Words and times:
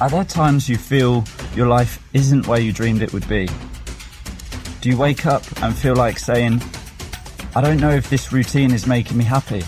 Are 0.00 0.08
there 0.08 0.24
times 0.24 0.68
you 0.68 0.76
feel 0.76 1.24
your 1.56 1.66
life 1.66 2.00
isn't 2.12 2.46
where 2.46 2.60
you 2.60 2.72
dreamed 2.72 3.02
it 3.02 3.12
would 3.12 3.28
be? 3.28 3.48
Do 4.80 4.88
you 4.88 4.96
wake 4.96 5.26
up 5.26 5.42
and 5.60 5.76
feel 5.76 5.96
like 5.96 6.20
saying, 6.20 6.62
I 7.56 7.60
don't 7.60 7.80
know 7.80 7.90
if 7.90 8.08
this 8.08 8.32
routine 8.32 8.72
is 8.72 8.86
making 8.86 9.18
me 9.18 9.24
happy? 9.24 9.64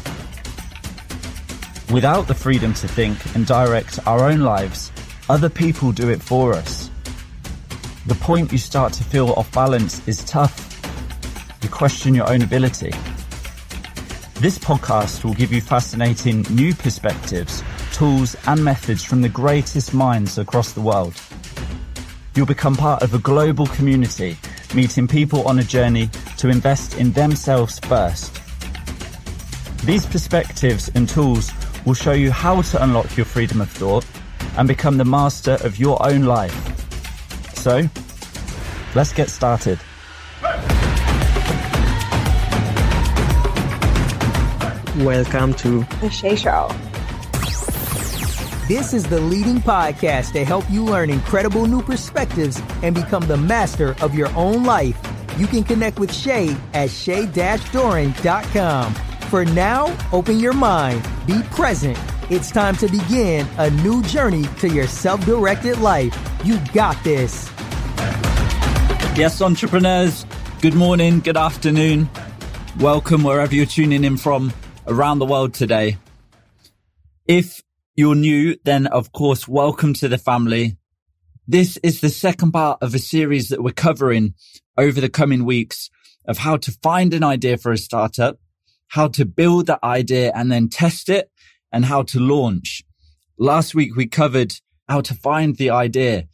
Without 1.92 2.28
the 2.28 2.35
freedom 2.35 2.72
to 2.74 2.87
think 2.87 3.19
and 3.35 3.44
direct 3.44 3.98
our 4.06 4.30
own 4.30 4.42
lives, 4.42 4.92
other 5.28 5.48
people 5.48 5.90
do 5.90 6.10
it 6.10 6.22
for 6.22 6.53
us. 6.54 6.92
The 8.06 8.15
point 8.15 8.53
you 8.53 8.58
start 8.58 8.92
to 8.94 9.03
feel 9.03 9.31
off 9.31 9.51
balance 9.51 10.06
is 10.06 10.24
tough. 10.24 10.81
You 11.60 11.69
question 11.71 12.15
your 12.15 12.31
own 12.31 12.42
ability. 12.42 12.92
This 14.35 14.58
podcast 14.60 15.24
will 15.24 15.35
give 15.35 15.53
you 15.53 15.60
fascinating 15.60 16.47
new 16.51 16.73
perspectives 16.73 17.65
tools 18.01 18.34
and 18.46 18.64
methods 18.64 19.05
from 19.05 19.20
the 19.20 19.28
greatest 19.28 19.92
minds 19.92 20.38
across 20.38 20.72
the 20.72 20.80
world. 20.80 21.12
You'll 22.34 22.46
become 22.46 22.74
part 22.74 23.02
of 23.02 23.12
a 23.12 23.18
global 23.18 23.66
community, 23.66 24.38
meeting 24.74 25.06
people 25.06 25.46
on 25.46 25.59
a 25.59 25.62
journey 25.62 26.09
to 26.38 26.48
invest 26.48 26.96
in 26.96 27.12
themselves 27.12 27.78
first. 27.80 28.40
These 29.84 30.06
perspectives 30.06 30.90
and 30.95 31.06
tools 31.06 31.52
will 31.84 31.92
show 31.92 32.12
you 32.12 32.30
how 32.30 32.62
to 32.62 32.82
unlock 32.82 33.18
your 33.18 33.26
freedom 33.26 33.60
of 33.60 33.68
thought 33.68 34.06
and 34.56 34.66
become 34.66 34.96
the 34.96 35.04
master 35.04 35.59
of 35.60 35.78
your 35.78 36.02
own 36.02 36.23
life. 36.23 36.56
So, 37.54 37.87
let's 38.95 39.12
get 39.12 39.28
started. 39.28 39.78
Welcome 45.04 45.52
to 45.56 45.84
The 46.01 46.09
Shay 46.10 46.34
Show. 46.34 46.70
This 48.70 48.95
is 48.95 49.02
the 49.02 49.20
leading 49.20 49.56
podcast 49.56 50.30
to 50.34 50.45
help 50.45 50.65
you 50.70 50.84
learn 50.84 51.10
incredible 51.10 51.66
new 51.66 51.82
perspectives 51.82 52.63
and 52.85 52.95
become 52.95 53.27
the 53.27 53.37
master 53.37 53.96
of 54.01 54.15
your 54.15 54.29
own 54.37 54.62
life. 54.62 54.96
You 55.38 55.49
can 55.49 55.65
connect 55.65 55.99
with 55.99 56.15
Shay 56.15 56.57
at 56.73 56.88
shay-doran.com. 56.88 58.95
For 59.29 59.45
now, 59.45 59.99
open 60.12 60.38
your 60.38 60.52
mind, 60.52 61.04
be 61.27 61.43
present. 61.51 61.99
It's 62.30 62.52
time 62.52 62.77
to 62.77 62.87
begin 62.87 63.45
a 63.59 63.71
new 63.71 64.05
journey 64.05 64.45
to 64.61 64.69
your 64.69 64.87
self-directed 64.87 65.79
life. 65.79 66.17
You 66.45 66.61
got 66.73 67.03
this. 67.03 67.51
Yes, 69.17 69.43
entrepreneurs, 69.43 70.25
good 70.62 70.75
morning, 70.75 71.19
good 71.19 71.37
afternoon. 71.37 72.09
Welcome 72.79 73.25
wherever 73.25 73.53
you're 73.53 73.67
tuning 73.67 74.05
in 74.05 74.17
from 74.17 74.53
around 74.87 75.19
the 75.19 75.27
world 75.27 75.55
today. 75.55 75.99
If 77.27 77.65
you're 78.01 78.15
new, 78.15 78.56
then 78.65 78.87
of 78.87 79.12
course, 79.12 79.47
welcome 79.47 79.93
to 79.93 80.09
the 80.09 80.17
family. 80.17 80.79
This 81.47 81.77
is 81.83 82.01
the 82.01 82.09
second 82.09 82.53
part 82.53 82.79
of 82.81 82.95
a 82.95 82.98
series 82.98 83.51
that 83.51 83.62
we're 83.62 83.73
covering 83.73 84.33
over 84.79 85.03
the 85.03 85.11
coming 85.11 85.45
weeks 85.45 85.91
of 86.25 86.39
how 86.39 86.56
to 86.56 86.73
find 86.83 87.12
an 87.12 87.23
idea 87.23 87.59
for 87.59 87.73
a 87.73 87.77
startup, 87.77 88.39
how 88.89 89.09
to 89.09 89.27
build 89.27 89.67
that 89.67 89.84
idea 89.84 90.33
and 90.34 90.51
then 90.51 90.71
test 90.71 91.11
it 91.11 91.31
and 91.73 91.84
how 91.84 92.03
to 92.05 92.19
launch. 92.19 92.83
Last 93.37 93.75
week 93.75 93.95
we 93.95 94.06
covered 94.06 94.55
how 94.89 95.03
to 95.03 95.12
find 95.12 95.56
the 95.56 95.69
idea. 95.69 96.27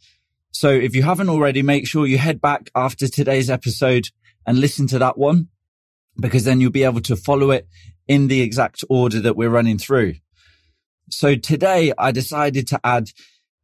So 0.51 0.69
if 0.69 0.95
you 0.95 1.03
haven't 1.03 1.27
already, 1.27 1.63
make 1.63 1.85
sure 1.85 2.07
you 2.07 2.17
head 2.17 2.39
back 2.39 2.69
after 2.75 3.09
today's 3.09 3.49
episode 3.49 4.07
and 4.45 4.57
listen 4.57 4.87
to 4.87 4.99
that 4.99 5.17
one 5.17 5.49
because 6.17 6.45
then 6.45 6.61
you'll 6.61 6.71
be 6.71 6.85
able 6.85 7.01
to 7.01 7.17
follow 7.17 7.51
it 7.51 7.67
in 8.07 8.29
the 8.29 8.39
exact 8.39 8.85
order 8.89 9.19
that 9.19 9.35
we're 9.35 9.49
running 9.49 9.77
through. 9.77 10.13
So 11.09 11.35
today 11.35 11.93
I 11.97 12.11
decided 12.11 12.67
to 12.67 12.79
add 12.83 13.11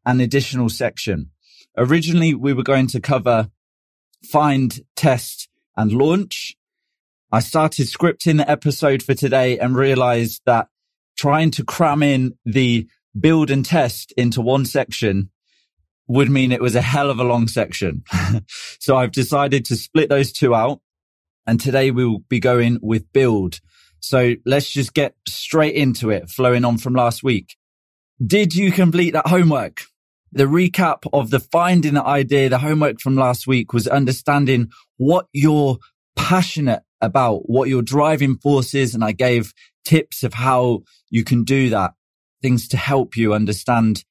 an 0.06 0.20
additional 0.20 0.70
section. 0.70 1.32
Originally, 1.78 2.34
we 2.34 2.54
were 2.54 2.64
going 2.64 2.88
to 2.88 3.02
cover 3.02 3.50
find, 4.26 4.80
test 4.96 5.50
and 5.76 5.92
launch. 5.92 6.56
I 7.32 7.40
started 7.40 7.88
scripting 7.88 8.38
the 8.38 8.50
episode 8.50 9.04
for 9.04 9.14
today 9.14 9.60
and 9.60 9.76
realized 9.76 10.42
that 10.46 10.68
trying 11.18 11.52
to 11.52 11.64
cram 11.64 12.04
in 12.04 12.38
the 12.46 12.88
build 13.20 13.52
and 13.52 13.66
test 13.66 14.14
into 14.18 14.42
one 14.42 14.66
section 14.66 15.30
would 16.08 16.30
mean 16.30 16.52
it 16.52 16.62
was 16.62 16.76
a 16.76 16.82
hell 16.82 17.10
of 17.10 17.20
a 17.20 17.24
long 17.24 17.48
section. 17.48 18.04
so 18.80 18.96
I've 18.96 19.12
decided 19.12 19.66
to 19.66 19.76
split 19.76 20.10
those 20.10 20.32
two 20.32 20.54
out. 20.54 20.80
And 21.46 21.60
today 21.60 21.92
we 21.92 22.06
will 22.06 22.20
be 22.30 22.40
going 22.40 22.80
with 22.82 23.12
build. 23.12 23.60
So 24.04 24.36
let's 24.46 24.70
just 24.70 24.94
get 24.94 25.16
straight 25.26 25.76
into 25.76 26.10
it, 26.10 26.30
flowing 26.30 26.66
on 26.66 26.78
from 26.78 26.94
last 26.94 27.24
week. 27.24 27.56
Did 28.24 28.54
you 28.54 28.70
complete 28.70 29.12
that 29.12 29.28
homework? 29.28 29.84
The 30.34 30.44
recap 30.44 31.08
of 31.14 31.30
the 31.30 31.40
finding 31.40 31.94
the 31.94 32.04
idea, 32.04 32.50
the 32.50 32.58
homework 32.58 33.00
from 33.00 33.16
last 33.16 33.48
week 33.48 33.72
was 33.72 33.88
understanding 33.88 34.72
what 34.98 35.28
you're 35.32 35.78
passionate 36.18 36.84
about, 37.00 37.50
what 37.50 37.70
your 37.70 37.82
driving 37.82 38.36
force 38.36 38.74
is. 38.74 38.94
And 38.94 39.06
I 39.06 39.14
gave 39.14 39.54
tips 39.86 40.24
of 40.24 40.34
how 40.34 40.84
you 41.10 41.24
can 41.24 41.46
do 41.46 41.70
that, 41.70 41.94
things 42.42 42.68
to 42.70 42.78
help 42.78 43.16
you 43.16 43.34
understand 43.34 44.04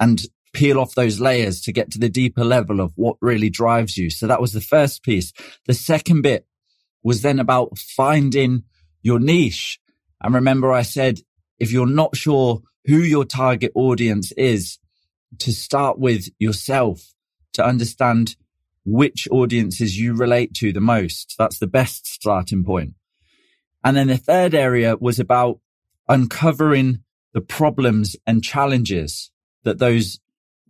and 0.00 0.22
peel 0.54 0.80
off 0.80 0.94
those 0.94 1.20
layers 1.20 1.60
to 1.62 1.72
get 1.72 1.90
to 1.90 1.98
the 1.98 2.08
deeper 2.08 2.44
level 2.44 2.80
of 2.80 2.92
what 2.96 3.16
really 3.20 3.50
drives 3.50 3.98
you. 3.98 4.08
So 4.08 4.26
that 4.26 4.40
was 4.40 4.54
the 4.54 4.60
first 4.62 5.02
piece. 5.02 5.34
The 5.66 5.74
second 5.74 6.22
bit 6.22 6.46
was 7.02 7.20
then 7.20 7.38
about 7.38 7.76
finding 7.76 8.64
your 9.02 9.20
niche. 9.20 9.78
And 10.20 10.34
remember 10.34 10.72
I 10.72 10.82
said, 10.82 11.20
if 11.58 11.72
you're 11.72 11.86
not 11.86 12.16
sure 12.16 12.62
who 12.86 12.98
your 12.98 13.24
target 13.24 13.72
audience 13.74 14.32
is, 14.32 14.78
to 15.38 15.52
start 15.52 15.98
with 15.98 16.28
yourself 16.38 17.12
to 17.54 17.64
understand 17.64 18.36
which 18.84 19.28
audiences 19.30 19.98
you 19.98 20.14
relate 20.14 20.54
to 20.54 20.72
the 20.72 20.80
most. 20.80 21.34
That's 21.38 21.58
the 21.58 21.66
best 21.66 22.06
starting 22.06 22.64
point. 22.64 22.94
And 23.84 23.96
then 23.96 24.08
the 24.08 24.16
third 24.16 24.54
area 24.54 24.96
was 24.96 25.18
about 25.18 25.60
uncovering 26.08 27.00
the 27.32 27.40
problems 27.40 28.16
and 28.26 28.44
challenges 28.44 29.30
that 29.64 29.78
those 29.78 30.20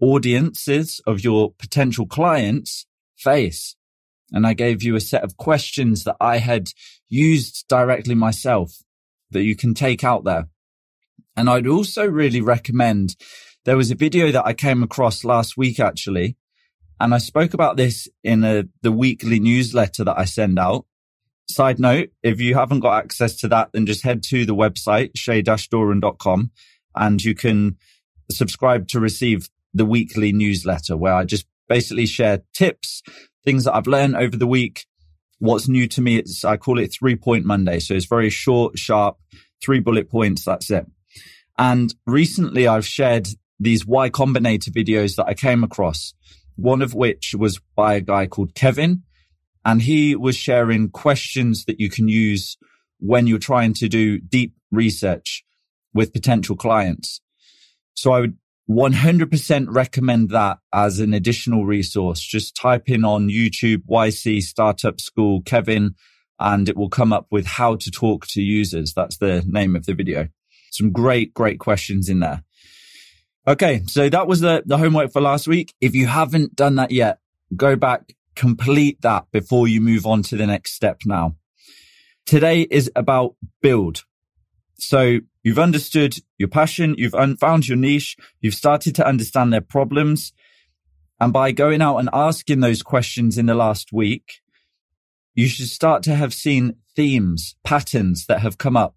audiences 0.00 1.00
of 1.06 1.24
your 1.24 1.52
potential 1.52 2.06
clients 2.06 2.86
face. 3.16 3.76
And 4.32 4.46
I 4.46 4.54
gave 4.54 4.82
you 4.82 4.96
a 4.96 5.00
set 5.00 5.22
of 5.22 5.36
questions 5.36 6.04
that 6.04 6.16
I 6.20 6.38
had 6.38 6.70
used 7.08 7.66
directly 7.68 8.14
myself 8.14 8.72
that 9.30 9.42
you 9.42 9.54
can 9.54 9.74
take 9.74 10.04
out 10.04 10.24
there. 10.24 10.48
And 11.36 11.48
I'd 11.48 11.66
also 11.66 12.06
really 12.06 12.40
recommend 12.40 13.16
there 13.64 13.76
was 13.76 13.90
a 13.90 13.96
video 13.96 14.32
that 14.32 14.46
I 14.46 14.52
came 14.52 14.82
across 14.82 15.24
last 15.24 15.56
week, 15.56 15.78
actually. 15.80 16.36
And 17.00 17.14
I 17.14 17.18
spoke 17.18 17.54
about 17.54 17.76
this 17.76 18.08
in 18.22 18.44
a, 18.44 18.64
the 18.82 18.92
weekly 18.92 19.40
newsletter 19.40 20.04
that 20.04 20.18
I 20.18 20.24
send 20.24 20.58
out. 20.58 20.86
Side 21.48 21.78
note, 21.78 22.10
if 22.22 22.40
you 22.40 22.54
haven't 22.54 22.80
got 22.80 22.98
access 22.98 23.36
to 23.36 23.48
that, 23.48 23.70
then 23.72 23.86
just 23.86 24.04
head 24.04 24.22
to 24.24 24.46
the 24.46 24.54
website, 24.54 25.10
shay-doran.com 25.14 26.50
and 26.94 27.22
you 27.22 27.34
can 27.34 27.76
subscribe 28.30 28.88
to 28.88 29.00
receive 29.00 29.48
the 29.74 29.84
weekly 29.84 30.32
newsletter 30.32 30.96
where 30.96 31.14
I 31.14 31.24
just 31.24 31.46
basically 31.68 32.06
share 32.06 32.42
tips, 32.52 33.02
things 33.44 33.64
that 33.64 33.74
I've 33.74 33.86
learned 33.86 34.16
over 34.16 34.36
the 34.36 34.46
week. 34.46 34.86
What's 35.38 35.68
new 35.68 35.88
to 35.88 36.00
me? 36.00 36.16
It's, 36.16 36.44
I 36.44 36.56
call 36.56 36.78
it 36.78 36.92
three 36.92 37.16
point 37.16 37.44
Monday. 37.44 37.80
So 37.80 37.94
it's 37.94 38.06
very 38.06 38.30
short, 38.30 38.78
sharp, 38.78 39.16
three 39.62 39.80
bullet 39.80 40.08
points. 40.10 40.44
That's 40.44 40.70
it. 40.70 40.86
And 41.58 41.94
recently 42.06 42.66
I've 42.66 42.86
shared 42.86 43.28
these 43.60 43.86
Y 43.86 44.10
Combinator 44.10 44.70
videos 44.70 45.16
that 45.16 45.26
I 45.26 45.34
came 45.34 45.62
across, 45.62 46.14
one 46.56 46.82
of 46.82 46.94
which 46.94 47.34
was 47.36 47.60
by 47.76 47.94
a 47.94 48.00
guy 48.00 48.26
called 48.26 48.54
Kevin. 48.54 49.02
And 49.64 49.82
he 49.82 50.16
was 50.16 50.36
sharing 50.36 50.90
questions 50.90 51.66
that 51.66 51.78
you 51.78 51.88
can 51.88 52.08
use 52.08 52.56
when 52.98 53.26
you're 53.26 53.38
trying 53.38 53.74
to 53.74 53.88
do 53.88 54.18
deep 54.18 54.54
research 54.70 55.44
with 55.94 56.12
potential 56.12 56.56
clients. 56.56 57.20
So 57.94 58.12
I 58.12 58.20
would 58.20 58.36
100% 58.70 59.66
recommend 59.68 60.30
that 60.30 60.58
as 60.72 61.00
an 61.00 61.14
additional 61.14 61.66
resource. 61.66 62.20
Just 62.20 62.56
type 62.56 62.88
in 62.88 63.04
on 63.04 63.28
YouTube 63.28 63.82
YC 63.88 64.42
Startup 64.42 65.00
School 65.00 65.42
Kevin 65.42 65.94
and 66.38 66.68
it 66.68 66.76
will 66.76 66.88
come 66.88 67.12
up 67.12 67.26
with 67.30 67.46
how 67.46 67.76
to 67.76 67.90
talk 67.90 68.26
to 68.28 68.42
users. 68.42 68.94
That's 68.94 69.18
the 69.18 69.42
name 69.46 69.76
of 69.76 69.86
the 69.86 69.94
video. 69.94 70.28
Some 70.70 70.90
great, 70.90 71.34
great 71.34 71.58
questions 71.58 72.08
in 72.08 72.20
there. 72.20 72.42
Okay. 73.46 73.82
So 73.86 74.08
that 74.08 74.26
was 74.26 74.40
the, 74.40 74.62
the 74.64 74.78
homework 74.78 75.12
for 75.12 75.20
last 75.20 75.46
week. 75.46 75.74
If 75.80 75.94
you 75.94 76.06
haven't 76.06 76.56
done 76.56 76.76
that 76.76 76.90
yet, 76.90 77.18
go 77.54 77.76
back, 77.76 78.14
complete 78.36 79.00
that 79.02 79.26
before 79.32 79.68
you 79.68 79.80
move 79.80 80.06
on 80.06 80.22
to 80.24 80.36
the 80.36 80.46
next 80.46 80.72
step 80.72 81.00
now. 81.04 81.36
Today 82.24 82.62
is 82.62 82.90
about 82.94 83.34
build. 83.60 84.04
So 84.78 85.20
you've 85.42 85.58
understood 85.58 86.16
your 86.38 86.48
passion. 86.48 86.94
You've 86.98 87.14
un- 87.14 87.36
found 87.36 87.68
your 87.68 87.78
niche. 87.78 88.16
You've 88.40 88.54
started 88.54 88.94
to 88.96 89.06
understand 89.06 89.52
their 89.52 89.60
problems. 89.60 90.32
And 91.20 91.32
by 91.32 91.52
going 91.52 91.82
out 91.82 91.98
and 91.98 92.10
asking 92.12 92.60
those 92.60 92.82
questions 92.82 93.38
in 93.38 93.46
the 93.46 93.54
last 93.54 93.92
week, 93.92 94.40
you 95.34 95.46
should 95.46 95.68
start 95.68 96.02
to 96.04 96.14
have 96.14 96.34
seen 96.34 96.76
themes, 96.94 97.56
patterns 97.64 98.26
that 98.26 98.40
have 98.40 98.58
come 98.58 98.76
up. 98.76 98.96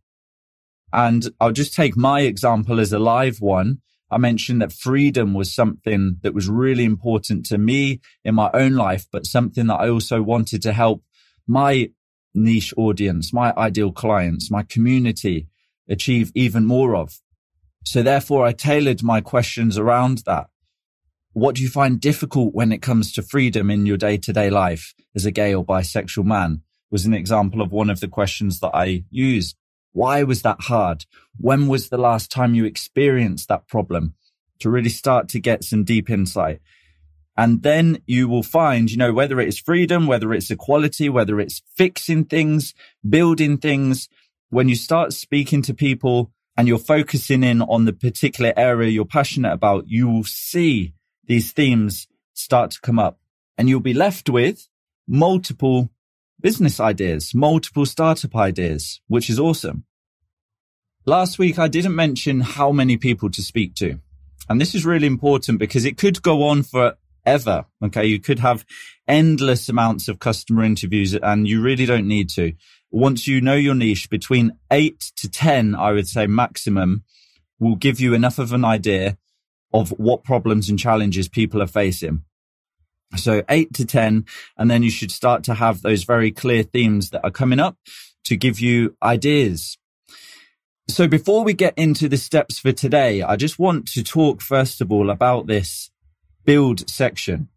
And 0.91 1.29
I'll 1.39 1.51
just 1.51 1.73
take 1.73 1.95
my 1.95 2.21
example 2.21 2.79
as 2.79 2.93
a 2.93 2.99
live 2.99 3.41
one. 3.41 3.81
I 4.09 4.17
mentioned 4.17 4.61
that 4.61 4.71
freedom 4.71 5.33
was 5.33 5.53
something 5.53 6.17
that 6.21 6.33
was 6.33 6.47
really 6.47 6.85
important 6.85 7.45
to 7.47 7.57
me 7.57 8.01
in 8.23 8.35
my 8.35 8.49
own 8.53 8.73
life, 8.73 9.07
but 9.11 9.25
something 9.25 9.67
that 9.67 9.79
I 9.79 9.89
also 9.89 10.21
wanted 10.21 10.61
to 10.63 10.73
help 10.73 11.03
my 11.47 11.91
niche 12.33 12.73
audience, 12.77 13.33
my 13.33 13.53
ideal 13.57 13.91
clients, 13.91 14.51
my 14.51 14.63
community 14.63 15.47
achieve 15.87 16.31
even 16.35 16.65
more 16.65 16.95
of. 16.95 17.19
So 17.83 18.01
therefore 18.01 18.45
I 18.45 18.51
tailored 18.51 19.03
my 19.03 19.21
questions 19.21 19.77
around 19.77 20.23
that. 20.25 20.47
What 21.33 21.55
do 21.55 21.61
you 21.61 21.69
find 21.69 21.99
difficult 21.99 22.53
when 22.53 22.71
it 22.71 22.81
comes 22.81 23.11
to 23.13 23.21
freedom 23.21 23.69
in 23.69 23.85
your 23.85 23.97
day 23.97 24.17
to 24.17 24.33
day 24.33 24.49
life 24.49 24.93
as 25.15 25.25
a 25.25 25.31
gay 25.31 25.53
or 25.53 25.65
bisexual 25.65 26.25
man 26.25 26.61
was 26.91 27.05
an 27.05 27.13
example 27.13 27.61
of 27.61 27.71
one 27.71 27.89
of 27.89 27.99
the 27.99 28.07
questions 28.07 28.59
that 28.59 28.71
I 28.73 29.03
used. 29.09 29.57
Why 29.91 30.23
was 30.23 30.41
that 30.43 30.61
hard? 30.61 31.05
When 31.37 31.67
was 31.67 31.89
the 31.89 31.97
last 31.97 32.31
time 32.31 32.55
you 32.55 32.65
experienced 32.65 33.47
that 33.49 33.67
problem 33.67 34.15
to 34.59 34.69
really 34.69 34.89
start 34.89 35.27
to 35.29 35.39
get 35.39 35.63
some 35.63 35.83
deep 35.83 36.09
insight? 36.09 36.61
And 37.37 37.63
then 37.63 38.01
you 38.05 38.29
will 38.29 38.43
find, 38.43 38.89
you 38.89 38.97
know, 38.97 39.11
whether 39.11 39.41
it 39.41 39.49
is 39.49 39.59
freedom, 39.59 40.07
whether 40.07 40.31
it's 40.33 40.49
equality, 40.49 41.09
whether 41.09 41.39
it's 41.39 41.61
fixing 41.75 42.25
things, 42.25 42.73
building 43.07 43.57
things, 43.57 44.07
when 44.49 44.69
you 44.69 44.75
start 44.75 45.13
speaking 45.13 45.61
to 45.63 45.73
people 45.73 46.31
and 46.57 46.67
you're 46.67 46.77
focusing 46.77 47.43
in 47.43 47.61
on 47.61 47.85
the 47.85 47.93
particular 47.93 48.53
area 48.55 48.89
you're 48.89 49.05
passionate 49.05 49.53
about, 49.53 49.85
you 49.87 50.07
will 50.07 50.23
see 50.23 50.93
these 51.25 51.51
themes 51.51 52.07
start 52.33 52.71
to 52.71 52.81
come 52.81 52.99
up 52.99 53.19
and 53.57 53.67
you'll 53.69 53.79
be 53.79 53.93
left 53.93 54.29
with 54.29 54.67
multiple 55.07 55.89
business 56.41 56.79
ideas, 56.79 57.33
multiple 57.33 57.85
startup 57.85 58.35
ideas, 58.35 59.01
which 59.07 59.29
is 59.29 59.39
awesome. 59.39 59.85
Last 61.05 61.37
week, 61.37 61.59
I 61.59 61.67
didn't 61.67 61.95
mention 61.95 62.41
how 62.41 62.71
many 62.71 62.97
people 62.97 63.29
to 63.31 63.41
speak 63.41 63.75
to. 63.75 63.99
And 64.49 64.59
this 64.59 64.75
is 64.75 64.85
really 64.85 65.07
important 65.07 65.59
because 65.59 65.85
it 65.85 65.97
could 65.97 66.21
go 66.21 66.43
on 66.43 66.63
forever. 66.63 67.65
Okay. 67.83 68.05
You 68.05 68.19
could 68.19 68.39
have 68.39 68.65
endless 69.07 69.69
amounts 69.69 70.07
of 70.07 70.19
customer 70.19 70.63
interviews 70.63 71.15
and 71.15 71.47
you 71.47 71.61
really 71.61 71.85
don't 71.85 72.07
need 72.07 72.29
to. 72.29 72.53
Once 72.95 73.27
you 73.27 73.41
know 73.41 73.55
your 73.55 73.75
niche 73.75 74.09
between 74.09 74.57
eight 74.71 75.11
to 75.17 75.29
10, 75.29 75.75
I 75.75 75.91
would 75.91 76.07
say 76.07 76.27
maximum 76.27 77.03
will 77.59 77.75
give 77.75 77.99
you 77.99 78.13
enough 78.13 78.39
of 78.39 78.53
an 78.53 78.63
idea 78.63 79.17
of 79.73 79.89
what 79.97 80.23
problems 80.23 80.69
and 80.69 80.79
challenges 80.79 81.27
people 81.27 81.61
are 81.61 81.67
facing. 81.67 82.23
So 83.17 83.43
eight 83.49 83.73
to 83.73 83.85
10, 83.85 84.23
and 84.57 84.71
then 84.71 84.81
you 84.81 84.89
should 84.89 85.11
start 85.11 85.43
to 85.43 85.55
have 85.55 85.81
those 85.81 86.05
very 86.05 86.31
clear 86.31 86.63
themes 86.63 87.09
that 87.09 87.21
are 87.25 87.31
coming 87.31 87.59
up 87.59 87.75
to 88.23 88.37
give 88.37 88.61
you 88.61 88.95
ideas. 89.03 89.77
So 90.87 91.05
before 91.05 91.43
we 91.43 91.51
get 91.51 91.77
into 91.77 92.07
the 92.07 92.15
steps 92.15 92.59
for 92.59 92.71
today, 92.71 93.21
I 93.21 93.35
just 93.35 93.59
want 93.59 93.89
to 93.89 94.03
talk 94.03 94.39
first 94.39 94.79
of 94.79 94.89
all 94.89 95.09
about 95.09 95.47
this 95.47 95.91
build 96.45 96.89
section 96.89 97.49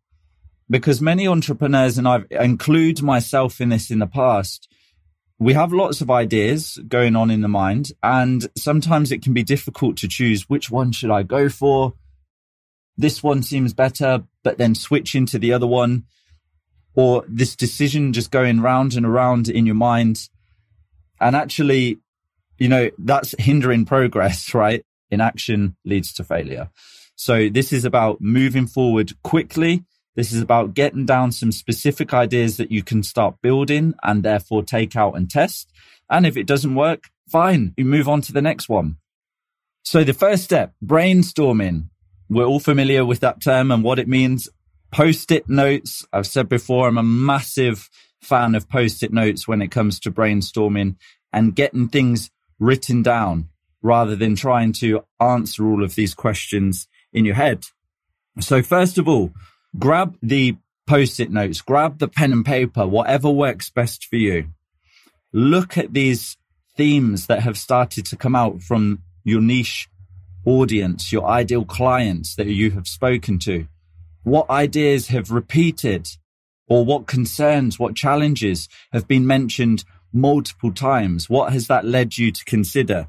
because 0.69 1.01
many 1.01 1.29
entrepreneurs, 1.29 1.97
and 1.97 2.09
I 2.09 2.25
include 2.29 3.03
myself 3.05 3.61
in 3.61 3.69
this 3.69 3.89
in 3.93 4.01
the 4.01 4.09
past, 4.09 4.69
we 5.39 5.53
have 5.55 5.73
lots 5.73 6.01
of 6.01 6.11
ideas 6.11 6.79
going 6.89 7.15
on 7.15 7.31
in 7.31 7.43
the 7.43 7.49
mind 7.49 7.93
and 8.03 8.49
sometimes 8.57 9.13
it 9.13 9.23
can 9.23 9.33
be 9.33 9.43
difficult 9.43 9.97
to 9.99 10.09
choose 10.09 10.49
which 10.49 10.71
one 10.71 10.93
should 10.93 11.11
I 11.11 11.23
go 11.23 11.49
for? 11.49 11.95
this 12.99 13.23
one 13.23 13.43
seems 13.43 13.73
better, 13.73 14.25
but 14.43 14.59
then 14.59 14.75
switch 14.75 15.15
into 15.15 15.39
the 15.39 15.53
other 15.53 15.67
one, 15.67 16.05
or 16.95 17.25
this 17.29 17.55
decision 17.55 18.13
just 18.13 18.33
going 18.33 18.61
round 18.61 18.95
and 18.95 19.07
around 19.07 19.49
in 19.49 19.65
your 19.65 19.77
mind. 19.77 20.29
And 21.21 21.37
actually, 21.37 22.01
you 22.59 22.69
know, 22.69 22.91
that's 22.99 23.37
hindering 23.39 23.85
progress, 23.85 24.53
right? 24.55 24.85
Inaction 25.11 25.77
leads 25.85 26.13
to 26.15 26.25
failure. 26.25 26.71
So 27.15 27.49
this 27.49 27.73
is 27.73 27.85
about 27.85 28.21
moving 28.21 28.67
forward 28.67 29.13
quickly. 29.23 29.85
This 30.19 30.33
is 30.33 30.43
about 30.43 30.75
getting 30.75 31.07
down 31.07 31.31
some 31.31 31.53
specific 31.53 32.13
ideas 32.13 32.57
that 32.57 32.73
you 32.73 32.83
can 32.83 33.05
start 33.05 33.37
building 33.41 33.95
and 34.03 34.25
therefore 34.25 34.65
take 34.65 34.97
out 34.97 35.15
and 35.15 35.31
test. 35.31 35.71
And 36.11 36.27
if 36.27 36.37
it 36.37 36.45
doesn't 36.45 36.75
work, 36.75 37.05
fine, 37.31 37.73
you 37.77 37.85
move 37.85 38.09
on 38.09 38.21
to 38.23 38.33
the 38.33 38.43
next 38.43 38.69
one. 38.69 38.97
So 39.85 40.03
the 40.03 40.13
first 40.13 40.43
step, 40.43 40.75
brainstorming. 40.85 41.91
We're 42.29 42.47
all 42.47 42.59
familiar 42.59 43.05
with 43.05 43.21
that 43.21 43.41
term 43.41 43.71
and 43.71 43.85
what 43.85 44.01
it 44.01 44.09
means. 44.09 44.49
Post-it 44.91 45.49
notes. 45.49 46.05
I've 46.13 46.27
said 46.27 46.49
before, 46.49 46.89
I'm 46.89 46.99
a 46.99 47.03
massive 47.05 47.89
fan 48.21 48.57
of 48.57 48.69
post-it 48.69 49.13
notes 49.13 49.47
when 49.47 49.63
it 49.63 49.71
comes 49.71 50.01
to 50.01 50.11
brainstorming 50.11 50.97
and 51.33 51.55
getting 51.55 51.87
things 51.87 52.29
written 52.59 53.05
down 53.05 53.51
rather 53.83 54.17
than 54.17 54.35
trying 54.35 54.73
to 54.73 55.05
answer 55.21 55.65
all 55.65 55.85
of 55.85 55.95
these 55.95 56.13
questions 56.13 56.89
in 57.13 57.25
your 57.25 57.37
head. 57.37 57.67
So 58.41 58.63
first 58.63 58.99
of 58.99 59.07
all, 59.07 59.33
grab 59.77 60.17
the 60.23 60.57
post-it 60.87 61.31
notes, 61.31 61.61
grab 61.61 61.99
the 61.99 62.09
pen 62.09 62.33
and 62.33 62.45
paper, 62.47 62.87
whatever 62.87 63.31
works 63.31 63.71
best 63.71 64.07
for 64.07 64.17
you. 64.17 64.49
Look 65.33 65.77
at 65.77 65.93
these 65.93 66.37
themes 66.77 67.27
that 67.27 67.41
have 67.41 67.59
started 67.59 68.07
to 68.07 68.17
come 68.17 68.35
out 68.35 68.63
from 68.63 69.03
your 69.25 69.41
niche 69.41 69.89
audience, 70.47 71.13
your 71.13 71.27
ideal 71.27 71.65
clients 71.65 72.35
that 72.37 72.47
you 72.47 72.71
have 72.71 72.89
spoken 72.89 73.39
to? 73.41 73.67
What 74.23 74.49
ideas 74.49 75.09
have 75.09 75.31
repeated 75.31 76.09
or 76.67 76.85
what 76.85 77.07
concerns, 77.07 77.79
what 77.79 77.95
challenges 77.95 78.69
have 78.93 79.07
been 79.07 79.27
mentioned 79.27 79.85
multiple 80.13 80.73
times? 80.73 81.29
What 81.29 81.53
has 81.53 81.67
that 81.67 81.85
led 81.85 82.17
you 82.17 82.33
to 82.33 82.45
consider? 82.45 83.07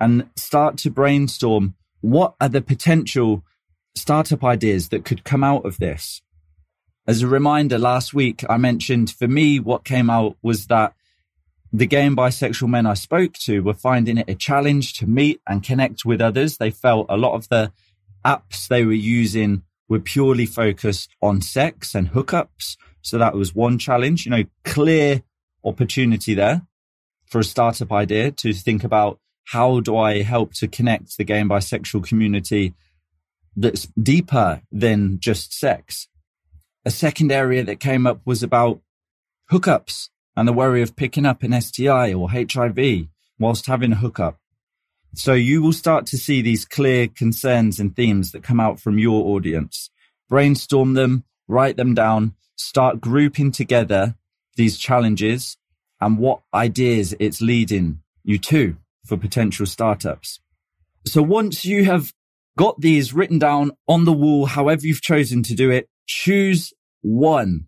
And 0.00 0.28
start 0.36 0.76
to 0.78 0.90
brainstorm 0.90 1.74
what 2.00 2.34
are 2.40 2.48
the 2.48 2.60
potential 2.60 3.42
startup 3.96 4.44
ideas 4.44 4.88
that 4.90 5.04
could 5.04 5.24
come 5.24 5.42
out 5.42 5.64
of 5.64 5.78
this? 5.78 6.22
As 7.06 7.22
a 7.22 7.28
reminder, 7.28 7.78
last 7.78 8.12
week 8.14 8.44
I 8.48 8.56
mentioned 8.56 9.10
for 9.10 9.28
me, 9.28 9.60
what 9.60 9.84
came 9.84 10.10
out 10.10 10.36
was 10.42 10.66
that 10.66 10.94
the 11.72 11.86
gay 11.86 12.06
and 12.06 12.16
bisexual 12.16 12.68
men 12.68 12.86
I 12.86 12.94
spoke 12.94 13.34
to 13.44 13.60
were 13.60 13.74
finding 13.74 14.18
it 14.18 14.30
a 14.30 14.34
challenge 14.34 14.94
to 14.94 15.06
meet 15.06 15.40
and 15.46 15.62
connect 15.62 16.04
with 16.04 16.20
others. 16.20 16.56
They 16.56 16.70
felt 16.70 17.06
a 17.08 17.16
lot 17.16 17.34
of 17.34 17.48
the 17.48 17.72
apps 18.24 18.66
they 18.68 18.84
were 18.84 18.92
using 18.92 19.62
were 19.88 20.00
purely 20.00 20.46
focused 20.46 21.10
on 21.22 21.40
sex 21.40 21.94
and 21.94 22.10
hookups. 22.10 22.76
So 23.02 23.18
that 23.18 23.34
was 23.34 23.54
one 23.54 23.78
challenge, 23.78 24.26
you 24.26 24.30
know, 24.30 24.44
clear 24.64 25.22
opportunity 25.64 26.34
there 26.34 26.62
for 27.26 27.40
a 27.40 27.44
startup 27.44 27.92
idea 27.92 28.30
to 28.32 28.52
think 28.52 28.82
about 28.82 29.20
how 29.44 29.80
do 29.80 29.96
I 29.96 30.22
help 30.22 30.54
to 30.54 30.66
connect 30.66 31.16
the 31.16 31.24
gay 31.24 31.38
and 31.38 31.50
bisexual 31.50 32.04
community 32.04 32.74
that's 33.56 33.86
deeper 34.00 34.62
than 34.70 35.18
just 35.18 35.52
sex. 35.52 36.08
A 36.84 36.90
second 36.90 37.32
area 37.32 37.64
that 37.64 37.80
came 37.80 38.06
up 38.06 38.20
was 38.24 38.42
about 38.42 38.80
hookups 39.50 40.10
and 40.36 40.46
the 40.46 40.52
worry 40.52 40.82
of 40.82 40.94
picking 40.94 41.26
up 41.26 41.42
an 41.42 41.58
STI 41.60 42.12
or 42.12 42.30
HIV 42.30 43.06
whilst 43.38 43.66
having 43.66 43.92
a 43.92 43.96
hookup. 43.96 44.38
So 45.14 45.32
you 45.32 45.62
will 45.62 45.72
start 45.72 46.04
to 46.06 46.18
see 46.18 46.42
these 46.42 46.66
clear 46.66 47.08
concerns 47.08 47.80
and 47.80 47.96
themes 47.96 48.32
that 48.32 48.42
come 48.42 48.60
out 48.60 48.78
from 48.78 48.98
your 48.98 49.34
audience. 49.34 49.90
Brainstorm 50.28 50.94
them, 50.94 51.24
write 51.48 51.76
them 51.76 51.94
down, 51.94 52.34
start 52.56 53.00
grouping 53.00 53.50
together 53.50 54.14
these 54.56 54.76
challenges 54.76 55.56
and 56.00 56.18
what 56.18 56.42
ideas 56.52 57.14
it's 57.18 57.40
leading 57.40 58.02
you 58.24 58.38
to 58.38 58.76
for 59.04 59.16
potential 59.16 59.64
startups. 59.64 60.40
So 61.06 61.22
once 61.22 61.64
you 61.64 61.84
have 61.84 62.12
got 62.56 62.80
these 62.80 63.12
written 63.12 63.38
down 63.38 63.72
on 63.86 64.04
the 64.04 64.12
wall, 64.12 64.46
however 64.46 64.86
you've 64.86 65.02
chosen 65.02 65.42
to 65.44 65.54
do 65.54 65.70
it, 65.70 65.88
choose 66.06 66.72
one, 67.02 67.66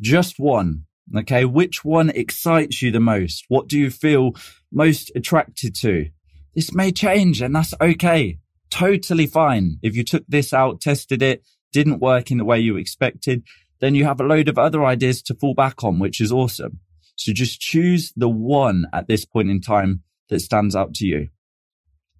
just 0.00 0.38
one 0.38 0.86
Okay. 1.14 1.44
Which 1.44 1.84
one 1.84 2.10
excites 2.10 2.82
you 2.82 2.90
the 2.90 3.00
most? 3.00 3.44
What 3.48 3.68
do 3.68 3.78
you 3.78 3.90
feel 3.90 4.32
most 4.72 5.12
attracted 5.14 5.74
to? 5.76 6.06
This 6.54 6.74
may 6.74 6.90
change 6.90 7.42
and 7.42 7.54
that's 7.54 7.74
okay. 7.80 8.38
Totally 8.70 9.26
fine. 9.26 9.78
If 9.82 9.94
you 9.94 10.02
took 10.02 10.24
this 10.26 10.52
out, 10.52 10.80
tested 10.80 11.22
it, 11.22 11.46
didn't 11.72 12.00
work 12.00 12.30
in 12.30 12.38
the 12.38 12.44
way 12.44 12.58
you 12.58 12.76
expected, 12.76 13.44
then 13.80 13.94
you 13.94 14.04
have 14.04 14.20
a 14.20 14.24
load 14.24 14.48
of 14.48 14.58
other 14.58 14.84
ideas 14.84 15.22
to 15.22 15.34
fall 15.34 15.54
back 15.54 15.84
on, 15.84 15.98
which 15.98 16.20
is 16.20 16.32
awesome. 16.32 16.80
So 17.14 17.32
just 17.32 17.60
choose 17.60 18.12
the 18.16 18.28
one 18.28 18.86
at 18.92 19.06
this 19.06 19.24
point 19.24 19.50
in 19.50 19.60
time 19.60 20.02
that 20.28 20.40
stands 20.40 20.74
out 20.74 20.94
to 20.94 21.06
you. 21.06 21.28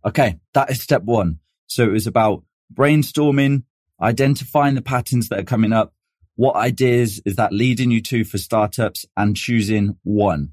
Okay. 0.04 0.38
That 0.54 0.70
is 0.70 0.80
step 0.80 1.02
one. 1.02 1.40
So 1.66 1.84
it 1.84 1.92
was 1.92 2.06
about 2.06 2.44
brainstorming, 2.72 3.64
identifying 4.00 4.74
the 4.74 4.82
patterns 4.82 5.28
that 5.28 5.38
are 5.38 5.44
coming 5.44 5.72
up, 5.72 5.92
what 6.36 6.54
ideas 6.54 7.20
is 7.24 7.36
that 7.36 7.52
leading 7.52 7.90
you 7.90 8.02
to 8.02 8.24
for 8.24 8.36
startups 8.38 9.06
and 9.16 9.34
choosing 9.34 9.96
one? 10.02 10.52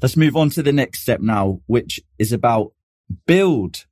Let's 0.00 0.16
move 0.16 0.34
on 0.36 0.50
to 0.50 0.62
the 0.62 0.72
next 0.72 1.00
step 1.00 1.20
now, 1.20 1.60
which 1.66 2.00
is 2.18 2.32
about 2.32 2.72
build. 3.26 3.84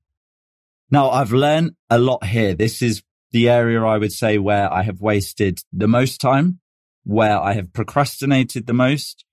Now 0.91 1.11
I've 1.11 1.33
learned 1.33 1.77
a 1.91 1.99
lot 1.99 2.25
here. 2.25 2.55
This 2.55 2.83
is 2.83 3.03
the 3.31 3.49
area 3.49 3.83
I 3.83 3.99
would 3.99 4.13
say 4.13 4.39
where 4.39 4.73
I 4.73 4.83
have 4.83 5.01
wasted 5.01 5.61
the 5.73 5.89
most 5.89 6.21
time, 6.21 6.61
where 7.05 7.39
I 7.39 7.53
have 7.53 7.73
procrastinated 7.73 8.67
the 8.67 8.73
most, 8.73 9.25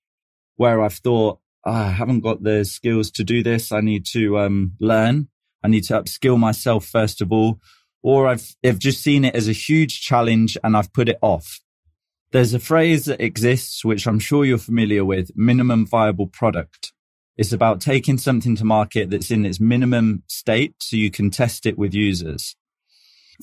where 0.58 0.82
I've 0.82 0.94
thought, 0.94 1.40
oh, 1.66 1.72
I 1.72 1.92
haven't 1.92 2.22
got 2.22 2.44
the 2.44 2.66
skills 2.66 3.12
to 3.12 3.24
do 3.24 3.42
this. 3.42 3.72
I 3.72 3.82
need 3.82 4.06
to 4.08 4.40
um, 4.40 4.74
learn 4.80 5.30
I 5.64 5.68
need 5.68 5.84
to 5.86 6.02
upskill 6.02 6.38
myself 6.38 6.86
first 6.86 7.22
of 7.22 7.32
all, 7.32 7.60
or 8.02 8.28
I've, 8.28 8.56
I've 8.64 8.80
just 8.80 9.02
seen 9.02 9.26
it 9.26 9.36
as 9.36 9.48
a 9.48 9.54
huge 9.54 10.02
challenge 10.02 10.58
and 10.64 10.76
I've 10.76 10.94
put 10.94 11.10
it 11.10 11.20
off. 11.22 11.60
There's 12.32 12.54
a 12.54 12.60
phrase 12.60 13.06
that 13.06 13.22
exists, 13.22 13.84
which 13.84 14.06
I'm 14.06 14.20
sure 14.20 14.46
you're 14.46 14.60
familiar 14.60 15.04
with, 15.04 15.32
minimum 15.36 15.88
viable 15.88 16.28
product. 16.28 16.94
It's 17.38 17.54
about 17.54 17.82
taking 17.82 18.18
something 18.18 18.56
to 18.58 18.66
market 18.66 19.10
that's 19.10 19.32
in 19.32 19.46
its 19.46 19.60
minimum 19.60 20.24
state 20.28 20.76
so 20.80 20.96
you 20.98 21.10
can 21.10 21.30
test 21.30 21.66
it 21.66 21.78
with 21.78 21.94
users. 21.94 22.56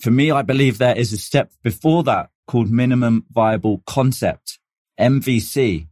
For 0.00 0.10
me, 0.10 0.30
I 0.30 0.42
believe 0.42 0.78
there 0.78 0.96
is 0.96 1.12
a 1.12 1.18
step 1.18 1.50
before 1.62 2.02
that 2.04 2.30
called 2.46 2.70
minimum 2.70 3.24
viable 3.30 3.82
concept, 3.86 4.58
MVC. 5.00 5.88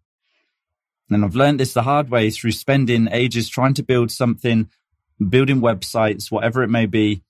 And 1.10 1.24
I've 1.24 1.34
learned 1.34 1.60
this 1.60 1.72
the 1.72 1.82
hard 1.82 2.10
way 2.10 2.30
through 2.30 2.52
spending 2.52 3.08
ages 3.10 3.48
trying 3.48 3.74
to 3.74 3.82
build 3.82 4.10
something, 4.10 4.68
building 5.28 5.61
websites, 5.61 6.30
whatever 6.30 6.62
it 6.62 6.68
may 6.68 6.87
be, 6.87 7.23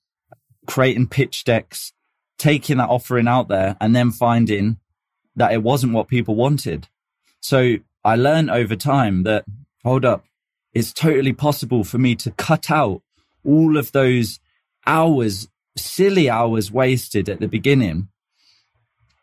creating 0.65 1.07
pitch 1.07 1.43
decks, 1.43 1.93
taking 2.37 2.77
that 2.77 2.89
offering 2.89 3.27
out 3.27 3.47
there 3.47 3.77
and 3.79 3.95
then 3.95 4.11
finding 4.11 4.77
that 5.35 5.53
it 5.53 5.63
wasn't 5.63 5.93
what 5.93 6.07
people 6.07 6.35
wanted. 6.35 6.87
So 7.41 7.77
I 8.03 8.15
learned 8.15 8.49
over 8.49 8.75
time 8.75 9.23
that, 9.23 9.45
hold 9.83 10.05
up, 10.05 10.25
it's 10.73 10.93
totally 10.93 11.33
possible 11.33 11.83
for 11.83 11.97
me 11.97 12.15
to 12.15 12.31
cut 12.31 12.71
out 12.71 13.01
all 13.45 13.77
of 13.77 13.91
those 13.91 14.39
hours, 14.85 15.47
silly 15.77 16.29
hours 16.29 16.71
wasted 16.71 17.29
at 17.29 17.39
the 17.39 17.47
beginning 17.47 18.09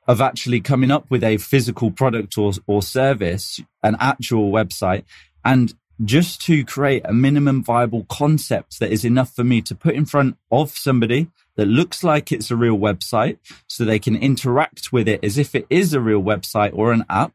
of 0.08 0.20
actually 0.20 0.60
coming 0.60 0.90
up 0.90 1.10
with 1.10 1.22
a 1.22 1.36
physical 1.36 1.90
product 1.90 2.36
or, 2.36 2.52
or 2.66 2.82
service, 2.82 3.60
an 3.82 3.96
actual 4.00 4.50
website, 4.50 5.04
and 5.44 5.74
just 6.04 6.40
to 6.42 6.64
create 6.64 7.02
a 7.04 7.12
minimum 7.12 7.62
viable 7.62 8.04
concept 8.08 8.80
that 8.80 8.90
is 8.90 9.04
enough 9.04 9.34
for 9.34 9.44
me 9.44 9.60
to 9.62 9.74
put 9.74 9.94
in 9.94 10.04
front 10.04 10.36
of 10.50 10.70
somebody 10.70 11.28
that 11.56 11.66
looks 11.66 12.02
like 12.02 12.32
it's 12.32 12.50
a 12.50 12.56
real 12.56 12.76
website 12.76 13.38
so 13.68 13.84
they 13.84 13.98
can 13.98 14.16
interact 14.16 14.92
with 14.92 15.06
it 15.06 15.22
as 15.22 15.38
if 15.38 15.54
it 15.54 15.66
is 15.70 15.94
a 15.94 16.00
real 16.00 16.22
website 16.22 16.72
or 16.74 16.92
an 16.92 17.04
app. 17.08 17.32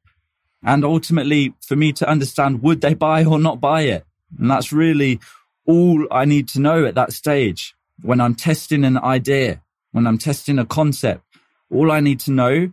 And 0.63 0.83
ultimately 0.83 1.53
for 1.61 1.75
me 1.75 1.93
to 1.93 2.09
understand, 2.09 2.61
would 2.61 2.81
they 2.81 2.93
buy 2.93 3.23
or 3.23 3.39
not 3.39 3.61
buy 3.61 3.81
it? 3.81 4.05
And 4.37 4.51
that's 4.51 4.73
really 4.73 5.19
all 5.65 6.05
I 6.11 6.25
need 6.25 6.47
to 6.49 6.59
know 6.59 6.85
at 6.85 6.95
that 6.95 7.13
stage. 7.13 7.75
When 8.01 8.19
I'm 8.19 8.35
testing 8.35 8.83
an 8.83 8.97
idea, 8.97 9.61
when 9.91 10.05
I'm 10.05 10.17
testing 10.17 10.59
a 10.59 10.65
concept, 10.65 11.23
all 11.71 11.91
I 11.91 11.99
need 11.99 12.19
to 12.21 12.31
know 12.31 12.71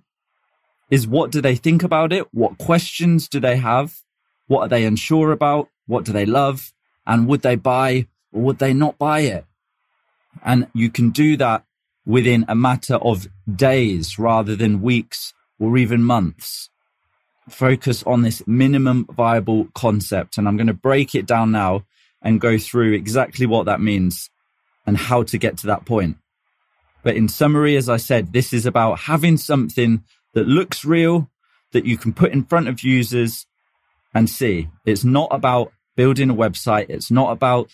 is 0.90 1.06
what 1.06 1.30
do 1.30 1.40
they 1.40 1.56
think 1.56 1.82
about 1.82 2.12
it? 2.12 2.26
What 2.32 2.58
questions 2.58 3.28
do 3.28 3.38
they 3.40 3.56
have? 3.56 4.00
What 4.46 4.62
are 4.62 4.68
they 4.68 4.84
unsure 4.84 5.32
about? 5.32 5.68
What 5.86 6.04
do 6.04 6.12
they 6.12 6.26
love? 6.26 6.72
And 7.06 7.26
would 7.26 7.42
they 7.42 7.56
buy 7.56 8.06
or 8.32 8.42
would 8.42 8.58
they 8.58 8.72
not 8.72 8.98
buy 8.98 9.20
it? 9.20 9.44
And 10.44 10.68
you 10.74 10.90
can 10.90 11.10
do 11.10 11.36
that 11.36 11.64
within 12.06 12.44
a 12.48 12.54
matter 12.54 12.96
of 12.96 13.28
days 13.54 14.18
rather 14.18 14.56
than 14.56 14.82
weeks 14.82 15.32
or 15.58 15.78
even 15.78 16.02
months. 16.02 16.70
Focus 17.48 18.02
on 18.04 18.22
this 18.22 18.42
minimum 18.46 19.06
viable 19.10 19.68
concept. 19.74 20.38
And 20.38 20.48
I'm 20.48 20.56
going 20.56 20.66
to 20.66 20.74
break 20.74 21.14
it 21.14 21.26
down 21.26 21.52
now 21.52 21.84
and 22.22 22.40
go 22.40 22.58
through 22.58 22.92
exactly 22.92 23.46
what 23.46 23.66
that 23.66 23.80
means 23.80 24.30
and 24.86 24.96
how 24.96 25.22
to 25.24 25.38
get 25.38 25.58
to 25.58 25.66
that 25.68 25.84
point. 25.84 26.16
But 27.02 27.16
in 27.16 27.28
summary, 27.28 27.76
as 27.76 27.88
I 27.88 27.98
said, 27.98 28.32
this 28.32 28.52
is 28.52 28.64
about 28.64 29.00
having 29.00 29.36
something 29.36 30.04
that 30.32 30.48
looks 30.48 30.84
real 30.84 31.30
that 31.72 31.84
you 31.84 31.98
can 31.98 32.12
put 32.12 32.32
in 32.32 32.44
front 32.44 32.68
of 32.68 32.82
users 32.82 33.46
and 34.14 34.30
see. 34.30 34.68
It's 34.86 35.04
not 35.04 35.28
about 35.30 35.72
building 35.96 36.30
a 36.30 36.34
website. 36.34 36.86
It's 36.88 37.10
not 37.10 37.32
about 37.32 37.70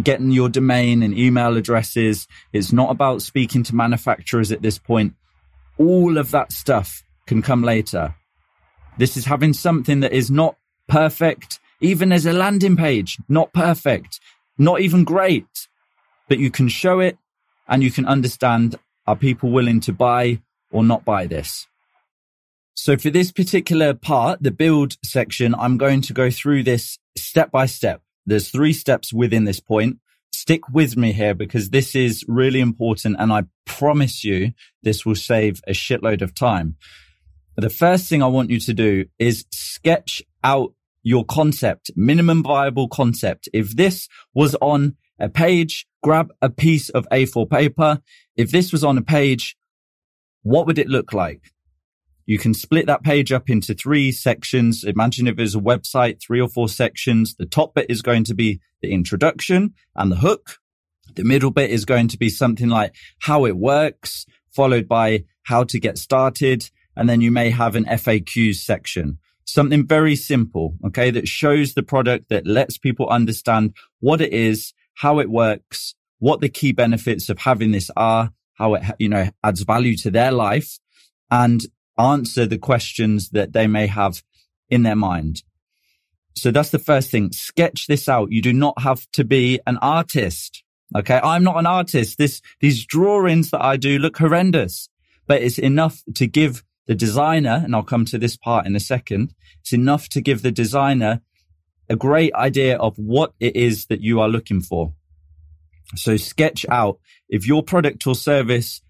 getting 0.00 0.30
your 0.30 0.48
domain 0.48 1.02
and 1.02 1.16
email 1.16 1.56
addresses. 1.56 2.26
It's 2.52 2.72
not 2.72 2.90
about 2.90 3.22
speaking 3.22 3.62
to 3.64 3.74
manufacturers 3.74 4.52
at 4.52 4.62
this 4.62 4.78
point. 4.78 5.14
All 5.78 6.18
of 6.18 6.30
that 6.30 6.52
stuff 6.52 7.02
can 7.26 7.42
come 7.42 7.62
later. 7.62 8.14
This 8.98 9.16
is 9.16 9.24
having 9.24 9.52
something 9.52 10.00
that 10.00 10.12
is 10.12 10.30
not 10.30 10.56
perfect, 10.88 11.60
even 11.80 12.12
as 12.12 12.26
a 12.26 12.32
landing 12.32 12.76
page, 12.76 13.18
not 13.28 13.52
perfect, 13.52 14.20
not 14.58 14.80
even 14.80 15.04
great, 15.04 15.68
but 16.28 16.38
you 16.38 16.50
can 16.50 16.68
show 16.68 17.00
it 17.00 17.18
and 17.68 17.82
you 17.82 17.90
can 17.90 18.06
understand 18.06 18.76
are 19.06 19.16
people 19.16 19.50
willing 19.50 19.80
to 19.80 19.92
buy 19.92 20.40
or 20.70 20.84
not 20.84 21.04
buy 21.04 21.26
this? 21.26 21.66
So 22.74 22.96
for 22.96 23.10
this 23.10 23.32
particular 23.32 23.94
part, 23.94 24.42
the 24.42 24.50
build 24.50 24.96
section, 25.04 25.54
I'm 25.54 25.76
going 25.76 26.00
to 26.02 26.12
go 26.12 26.30
through 26.30 26.62
this 26.62 26.98
step 27.16 27.50
by 27.50 27.66
step. 27.66 28.02
There's 28.26 28.50
three 28.50 28.72
steps 28.72 29.12
within 29.12 29.44
this 29.44 29.60
point. 29.60 29.98
Stick 30.32 30.68
with 30.70 30.96
me 30.96 31.12
here 31.12 31.34
because 31.34 31.70
this 31.70 31.94
is 31.94 32.24
really 32.26 32.60
important. 32.60 33.16
And 33.18 33.32
I 33.32 33.44
promise 33.66 34.24
you 34.24 34.52
this 34.82 35.04
will 35.04 35.14
save 35.14 35.60
a 35.66 35.72
shitload 35.72 36.22
of 36.22 36.34
time. 36.34 36.76
The 37.56 37.70
first 37.70 38.08
thing 38.08 38.22
I 38.22 38.28
want 38.28 38.50
you 38.50 38.58
to 38.60 38.72
do 38.72 39.04
is 39.18 39.44
sketch 39.50 40.22
out 40.42 40.72
your 41.02 41.24
concept, 41.24 41.90
minimum 41.94 42.42
viable 42.42 42.88
concept. 42.88 43.48
If 43.52 43.76
this 43.76 44.08
was 44.34 44.54
on 44.56 44.96
a 45.18 45.28
page, 45.28 45.86
grab 46.02 46.32
a 46.40 46.48
piece 46.48 46.88
of 46.88 47.06
A4 47.12 47.50
paper. 47.50 48.00
If 48.36 48.50
this 48.50 48.72
was 48.72 48.82
on 48.82 48.96
a 48.96 49.02
page, 49.02 49.56
what 50.42 50.66
would 50.66 50.78
it 50.78 50.88
look 50.88 51.12
like? 51.12 51.51
You 52.32 52.38
can 52.38 52.54
split 52.54 52.86
that 52.86 53.02
page 53.02 53.30
up 53.30 53.50
into 53.50 53.74
three 53.74 54.10
sections. 54.10 54.84
Imagine 54.84 55.28
if 55.28 55.36
there's 55.36 55.54
a 55.54 55.60
website, 55.60 56.18
three 56.18 56.40
or 56.40 56.48
four 56.48 56.66
sections. 56.66 57.34
The 57.34 57.44
top 57.44 57.74
bit 57.74 57.90
is 57.90 58.00
going 58.00 58.24
to 58.24 58.34
be 58.34 58.58
the 58.80 58.90
introduction 58.90 59.74
and 59.94 60.10
the 60.10 60.16
hook. 60.16 60.56
The 61.14 61.24
middle 61.24 61.50
bit 61.50 61.68
is 61.68 61.84
going 61.84 62.08
to 62.08 62.16
be 62.16 62.30
something 62.30 62.70
like 62.70 62.94
how 63.18 63.44
it 63.44 63.54
works, 63.54 64.24
followed 64.50 64.88
by 64.88 65.24
how 65.42 65.64
to 65.64 65.78
get 65.78 65.98
started. 65.98 66.70
And 66.96 67.06
then 67.06 67.20
you 67.20 67.30
may 67.30 67.50
have 67.50 67.76
an 67.76 67.84
FAQs 67.84 68.54
section, 68.54 69.18
something 69.44 69.86
very 69.86 70.16
simple. 70.16 70.76
Okay. 70.86 71.10
That 71.10 71.28
shows 71.28 71.74
the 71.74 71.82
product 71.82 72.30
that 72.30 72.46
lets 72.46 72.78
people 72.78 73.10
understand 73.10 73.74
what 74.00 74.22
it 74.22 74.32
is, 74.32 74.72
how 74.94 75.18
it 75.18 75.28
works, 75.28 75.94
what 76.18 76.40
the 76.40 76.48
key 76.48 76.72
benefits 76.72 77.28
of 77.28 77.40
having 77.40 77.72
this 77.72 77.90
are, 77.94 78.30
how 78.54 78.72
it, 78.72 78.84
you 78.98 79.10
know, 79.10 79.28
adds 79.44 79.64
value 79.64 79.98
to 79.98 80.10
their 80.10 80.32
life 80.32 80.78
and 81.30 81.66
answer 82.02 82.46
the 82.46 82.58
questions 82.58 83.30
that 83.30 83.52
they 83.52 83.66
may 83.66 83.86
have 83.86 84.22
in 84.68 84.82
their 84.82 84.96
mind. 84.96 85.42
So 86.34 86.50
that's 86.50 86.70
the 86.70 86.78
first 86.78 87.10
thing. 87.10 87.32
Sketch 87.32 87.86
this 87.86 88.08
out. 88.08 88.32
You 88.32 88.42
do 88.42 88.52
not 88.52 88.80
have 88.80 89.06
to 89.12 89.24
be 89.24 89.60
an 89.66 89.78
artist. 89.78 90.64
Okay. 90.96 91.20
I'm 91.22 91.44
not 91.44 91.58
an 91.58 91.66
artist. 91.66 92.18
This, 92.18 92.40
these 92.60 92.84
drawings 92.84 93.50
that 93.50 93.62
I 93.62 93.76
do 93.76 93.98
look 93.98 94.16
horrendous, 94.18 94.88
but 95.26 95.42
it's 95.42 95.58
enough 95.58 96.02
to 96.14 96.26
give 96.26 96.64
the 96.86 96.94
designer, 96.94 97.62
and 97.64 97.76
I'll 97.76 97.82
come 97.82 98.04
to 98.06 98.18
this 98.18 98.36
part 98.36 98.66
in 98.66 98.74
a 98.74 98.80
second. 98.80 99.34
It's 99.60 99.72
enough 99.72 100.08
to 100.10 100.20
give 100.20 100.42
the 100.42 100.50
designer 100.50 101.20
a 101.88 101.96
great 101.96 102.34
idea 102.34 102.76
of 102.76 102.98
what 102.98 103.34
it 103.38 103.54
is 103.54 103.86
that 103.86 104.00
you 104.00 104.20
are 104.20 104.28
looking 104.28 104.60
for. 104.60 104.94
So 105.94 106.16
sketch 106.16 106.64
out 106.68 106.98
if 107.28 107.46
your 107.46 107.62
product 107.62 108.06
or 108.06 108.14
service 108.14 108.80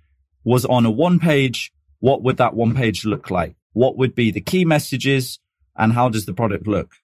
was 0.45 0.65
on 0.65 0.87
a 0.87 0.91
one 0.91 1.19
page 1.19 1.73
what 2.03 2.21
would 2.25 2.37
that 2.39 2.55
one 2.55 2.75
page 2.75 3.05
look 3.05 3.31
like? 3.31 3.55
What 3.75 3.97
would 3.97 4.17
be 4.17 4.33
the 4.33 4.41
key 4.41 4.65
messages 4.65 5.39
and 5.77 5.93
how 5.93 6.09
does 6.09 6.27
the 6.27 6.35
product 6.35 6.67
look? 6.67 6.95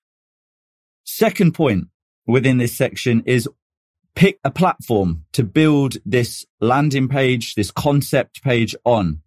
Second 1.05 1.55
point 1.55 1.85
within 2.27 2.59
this 2.59 2.77
section 2.77 3.23
is 3.25 3.49
pick 4.17 4.41
a 4.43 4.51
platform 4.51 5.25
to 5.35 5.45
build 5.45 5.99
this 6.05 6.45
landing 6.61 7.07
page, 7.07 7.55
this 7.55 7.71
concept 7.71 8.43
page 8.43 8.75
on. 8.85 9.23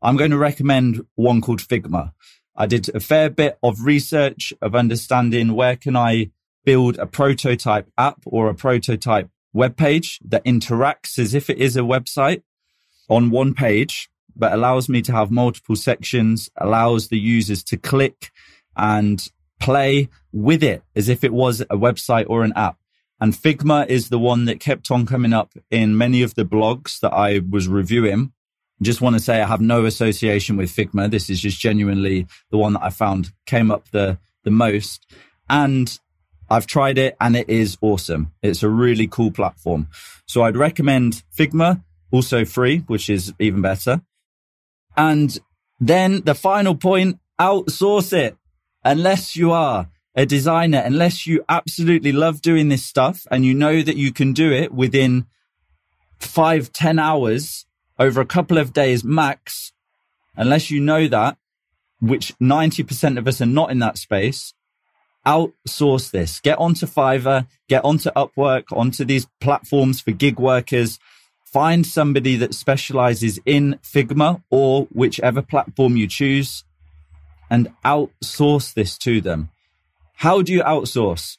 I'm 0.00 0.16
going 0.16 0.30
to 0.30 0.38
recommend 0.38 1.04
one 1.14 1.42
called 1.42 1.60
Figma. 1.60 2.12
I 2.56 2.64
did 2.64 2.88
a 2.94 3.00
fair 3.00 3.28
bit 3.28 3.58
of 3.62 3.84
research 3.84 4.54
of 4.62 4.74
understanding 4.74 5.52
where 5.52 5.76
can 5.76 5.94
I 5.94 6.30
build 6.64 6.96
a 6.96 7.04
prototype 7.04 7.90
app 7.98 8.22
or 8.24 8.48
a 8.48 8.54
prototype 8.54 9.28
web 9.52 9.76
page 9.76 10.20
that 10.24 10.44
interacts 10.46 11.18
as 11.18 11.34
if 11.34 11.50
it 11.50 11.58
is 11.58 11.76
a 11.76 11.80
website 11.80 12.42
on 13.10 13.28
one 13.28 13.52
page 13.52 14.08
but 14.36 14.52
allows 14.52 14.88
me 14.88 15.02
to 15.02 15.12
have 15.12 15.30
multiple 15.30 15.76
sections, 15.76 16.50
allows 16.56 17.08
the 17.08 17.18
users 17.18 17.62
to 17.64 17.76
click 17.76 18.30
and 18.76 19.30
play 19.60 20.08
with 20.32 20.62
it 20.62 20.82
as 20.96 21.08
if 21.08 21.24
it 21.24 21.32
was 21.32 21.60
a 21.60 21.66
website 21.76 22.26
or 22.28 22.42
an 22.42 22.52
app. 22.56 22.78
And 23.20 23.32
Figma 23.32 23.86
is 23.86 24.08
the 24.08 24.18
one 24.18 24.46
that 24.46 24.58
kept 24.58 24.90
on 24.90 25.06
coming 25.06 25.32
up 25.32 25.52
in 25.70 25.96
many 25.96 26.22
of 26.22 26.34
the 26.34 26.44
blogs 26.44 26.98
that 27.00 27.12
I 27.12 27.40
was 27.48 27.68
reviewing. 27.68 28.32
Just 28.82 29.00
want 29.00 29.14
to 29.14 29.22
say 29.22 29.40
I 29.40 29.46
have 29.46 29.60
no 29.60 29.84
association 29.84 30.56
with 30.56 30.74
Figma. 30.74 31.08
This 31.08 31.30
is 31.30 31.40
just 31.40 31.60
genuinely 31.60 32.26
the 32.50 32.58
one 32.58 32.72
that 32.72 32.82
I 32.82 32.90
found 32.90 33.32
came 33.46 33.70
up 33.70 33.88
the, 33.90 34.18
the 34.42 34.50
most. 34.50 35.06
And 35.48 35.96
I've 36.50 36.66
tried 36.66 36.98
it 36.98 37.16
and 37.20 37.36
it 37.36 37.48
is 37.48 37.78
awesome. 37.80 38.32
It's 38.42 38.64
a 38.64 38.68
really 38.68 39.06
cool 39.06 39.30
platform. 39.30 39.86
So 40.26 40.42
I'd 40.42 40.56
recommend 40.56 41.22
Figma, 41.32 41.84
also 42.10 42.44
free, 42.44 42.80
which 42.88 43.08
is 43.08 43.32
even 43.38 43.62
better. 43.62 44.02
And 44.96 45.38
then 45.80 46.22
the 46.22 46.34
final 46.34 46.74
point, 46.74 47.18
outsource 47.40 48.12
it. 48.12 48.36
Unless 48.84 49.36
you 49.36 49.52
are 49.52 49.88
a 50.14 50.26
designer, 50.26 50.82
unless 50.84 51.26
you 51.26 51.44
absolutely 51.48 52.12
love 52.12 52.42
doing 52.42 52.68
this 52.68 52.84
stuff 52.84 53.26
and 53.30 53.44
you 53.44 53.54
know 53.54 53.82
that 53.82 53.96
you 53.96 54.12
can 54.12 54.32
do 54.32 54.52
it 54.52 54.72
within 54.72 55.26
five, 56.18 56.72
ten 56.72 56.98
hours 56.98 57.66
over 57.98 58.20
a 58.20 58.26
couple 58.26 58.58
of 58.58 58.72
days 58.72 59.04
max, 59.04 59.72
unless 60.36 60.70
you 60.70 60.80
know 60.80 61.08
that, 61.08 61.36
which 62.00 62.36
90% 62.38 63.18
of 63.18 63.28
us 63.28 63.40
are 63.40 63.46
not 63.46 63.70
in 63.70 63.78
that 63.78 63.96
space, 63.96 64.54
outsource 65.26 66.10
this. 66.10 66.40
Get 66.40 66.58
onto 66.58 66.86
Fiverr, 66.86 67.46
get 67.68 67.84
onto 67.84 68.10
Upwork, 68.10 68.64
onto 68.72 69.04
these 69.04 69.26
platforms 69.40 70.00
for 70.00 70.10
gig 70.10 70.38
workers. 70.38 70.98
Find 71.52 71.86
somebody 71.86 72.36
that 72.36 72.54
specializes 72.54 73.38
in 73.44 73.78
Figma 73.82 74.42
or 74.48 74.84
whichever 74.86 75.42
platform 75.42 75.96
you 75.96 76.08
choose 76.08 76.64
and 77.50 77.70
outsource 77.84 78.72
this 78.72 78.96
to 78.98 79.20
them. 79.20 79.50
How 80.14 80.40
do 80.40 80.52
you 80.52 80.62
outsource? 80.62 81.36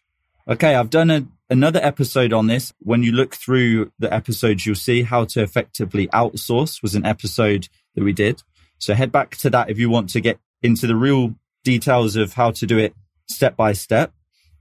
Okay, 0.48 0.76
I've 0.76 0.92
done 0.92 1.10
a, 1.10 1.26
another 1.50 1.80
episode 1.82 2.32
on 2.32 2.46
this. 2.46 2.74
When 2.80 3.02
you 3.02 3.12
look 3.12 3.34
through 3.34 3.92
the 3.98 4.14
episodes, 4.14 4.66
you'll 4.66 4.76
see 4.76 5.02
how 5.02 5.26
to 5.26 5.42
effectively 5.42 6.08
outsource 6.10 6.84
was 6.84 6.94
an 6.94 7.06
episode 7.06 7.68
that 7.96 8.04
we 8.04 8.14
did. 8.14 8.44
So 8.78 8.94
head 8.94 9.12
back 9.12 9.38
to 9.38 9.50
that 9.50 9.72
if 9.72 9.80
you 9.80 9.90
want 9.90 10.10
to 10.10 10.22
get 10.22 10.38
into 10.62 10.86
the 10.86 10.96
real 10.96 11.34
details 11.64 12.16
of 12.16 12.34
how 12.34 12.52
to 12.52 12.68
do 12.68 12.78
it 12.78 12.94
step 13.28 13.56
by 13.56 13.74
step. 13.74 14.14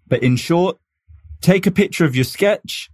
But 0.06 0.22
in 0.22 0.36
short, 0.36 0.78
take 1.42 1.66
a 1.66 1.70
picture 1.70 2.04
of 2.06 2.14
your 2.14 2.24
sketch, 2.24 2.90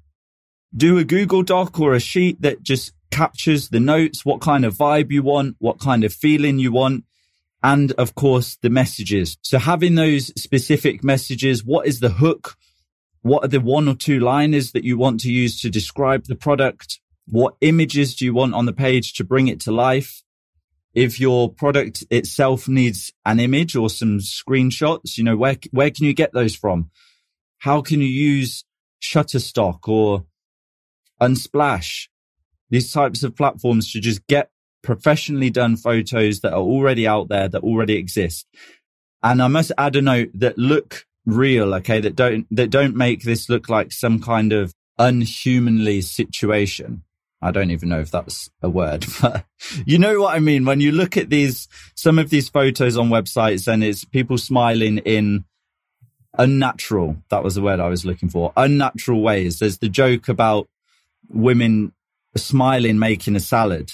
do 0.77 0.99
a 0.99 1.05
Google 1.05 1.43
Doc 1.43 1.79
or 1.81 1.95
a 1.95 2.01
sheet 2.01 2.43
that 2.43 2.63
just 2.63 2.93
captures 3.11 3.69
the 3.69 3.81
notes, 3.81 4.25
what 4.25 4.41
kind 4.41 4.65
of 4.65 4.75
vibe 4.75 5.11
you 5.11 5.23
want, 5.23 5.57
what 5.59 5.81
kind 5.81 6.05
of 6.05 6.13
feeling 6.13 6.59
you 6.59 6.73
want. 6.73 7.05
And 7.63 7.93
of 7.93 8.15
course, 8.15 8.57
the 8.63 8.71
messages. 8.71 9.37
So 9.43 9.59
having 9.59 9.95
those 9.95 10.27
specific 10.41 11.03
messages, 11.03 11.65
what 11.65 11.87
is 11.87 12.01
the 12.01 12.11
hook? 12.11 12.57
What 13.23 13.45
are 13.45 13.49
the 13.49 13.61
one 13.61 13.89
or 13.89 13.95
two 13.95 14.21
liners 14.21 14.73
that 14.73 14.85
you 14.85 14.97
want 14.97 15.21
to 15.21 15.33
use 15.33 15.61
to 15.63 15.71
describe 15.71 16.27
the 16.27 16.37
product? 16.37 17.01
What 17.27 17.57
images 17.61 18.15
do 18.15 18.25
you 18.25 18.33
want 18.33 18.55
on 18.55 18.67
the 18.67 18.73
page 18.73 19.15
to 19.15 19.25
bring 19.25 19.49
it 19.49 19.61
to 19.61 19.73
life? 19.73 20.23
if 20.95 21.21
your 21.21 21.53
product 21.53 22.03
itself 22.11 22.69
needs 22.69 23.13
an 23.25 23.39
image 23.39 23.77
or 23.77 23.89
some 23.89 24.19
screenshots, 24.19 25.17
you 25.17 25.25
know, 25.25 25.37
where, 25.37 25.57
where 25.71 25.91
can 25.91 26.07
you 26.07 26.13
get 26.13 26.33
those 26.33 26.57
from? 26.57 26.91
How 27.59 27.83
can 27.83 28.01
you 28.01 28.09
use 28.09 28.65
Shutterstock 29.01 29.87
or 29.87 30.25
Unsplash? 31.21 32.09
These 32.71 32.93
types 32.93 33.23
of 33.23 33.37
platforms 33.37 33.93
to 33.93 34.01
just 34.01 34.27
get 34.27 34.51
professionally 34.83 35.51
done 35.51 35.77
photos 35.77 36.41
that 36.41 36.53
are 36.53 36.61
already 36.61 37.07
out 37.07 37.29
there, 37.29 37.49
that 37.49 37.63
already 37.63 37.97
exist. 37.97 38.47
And 39.23 39.43
I 39.43 39.49
must 39.49 39.73
add 39.77 39.97
a 39.97 40.03
note 40.03 40.31
that 40.35 40.59
look 40.59 41.07
real, 41.27 41.75
okay, 41.75 42.01
that 42.01 42.15
don't, 42.15 42.47
that 42.51 42.71
don't 42.71 42.97
make 42.97 43.23
this 43.23 43.49
look 43.49 43.69
like 43.69 43.93
some 43.93 44.21
kind 44.21 44.53
of 44.53 44.73
unhumanly 44.99 46.01
situation. 46.03 47.03
I 47.41 47.51
don't 47.51 47.71
even 47.71 47.89
know 47.89 48.01
if 48.01 48.11
that's 48.11 48.51
a 48.63 48.69
word, 48.69 49.07
but 49.23 49.45
you 49.87 49.99
know 49.99 50.21
what 50.21 50.35
I 50.35 50.41
mean? 50.41 50.65
When 50.65 50.81
you 50.81 50.93
look 50.93 51.17
at 51.17 51.31
these, 51.31 51.69
some 51.95 52.19
of 52.19 52.31
these 52.31 52.49
photos 52.49 52.97
on 52.97 53.09
websites 53.09 53.71
and 53.73 53.85
it's 53.85 54.05
people 54.05 54.39
smiling 54.39 54.99
in 54.99 55.45
unnatural. 56.37 57.17
That 57.31 57.45
was 57.45 57.55
the 57.55 57.63
word 57.63 57.81
I 57.81 57.89
was 57.89 58.05
looking 58.05 58.29
for. 58.29 58.53
Unnatural 58.57 59.21
ways. 59.21 59.59
There's 59.59 59.79
the 59.79 59.89
joke 59.89 60.29
about 60.29 60.69
women 61.29 61.93
smiling, 62.37 62.99
making 62.99 63.37
a 63.37 63.41
salad. 63.41 63.93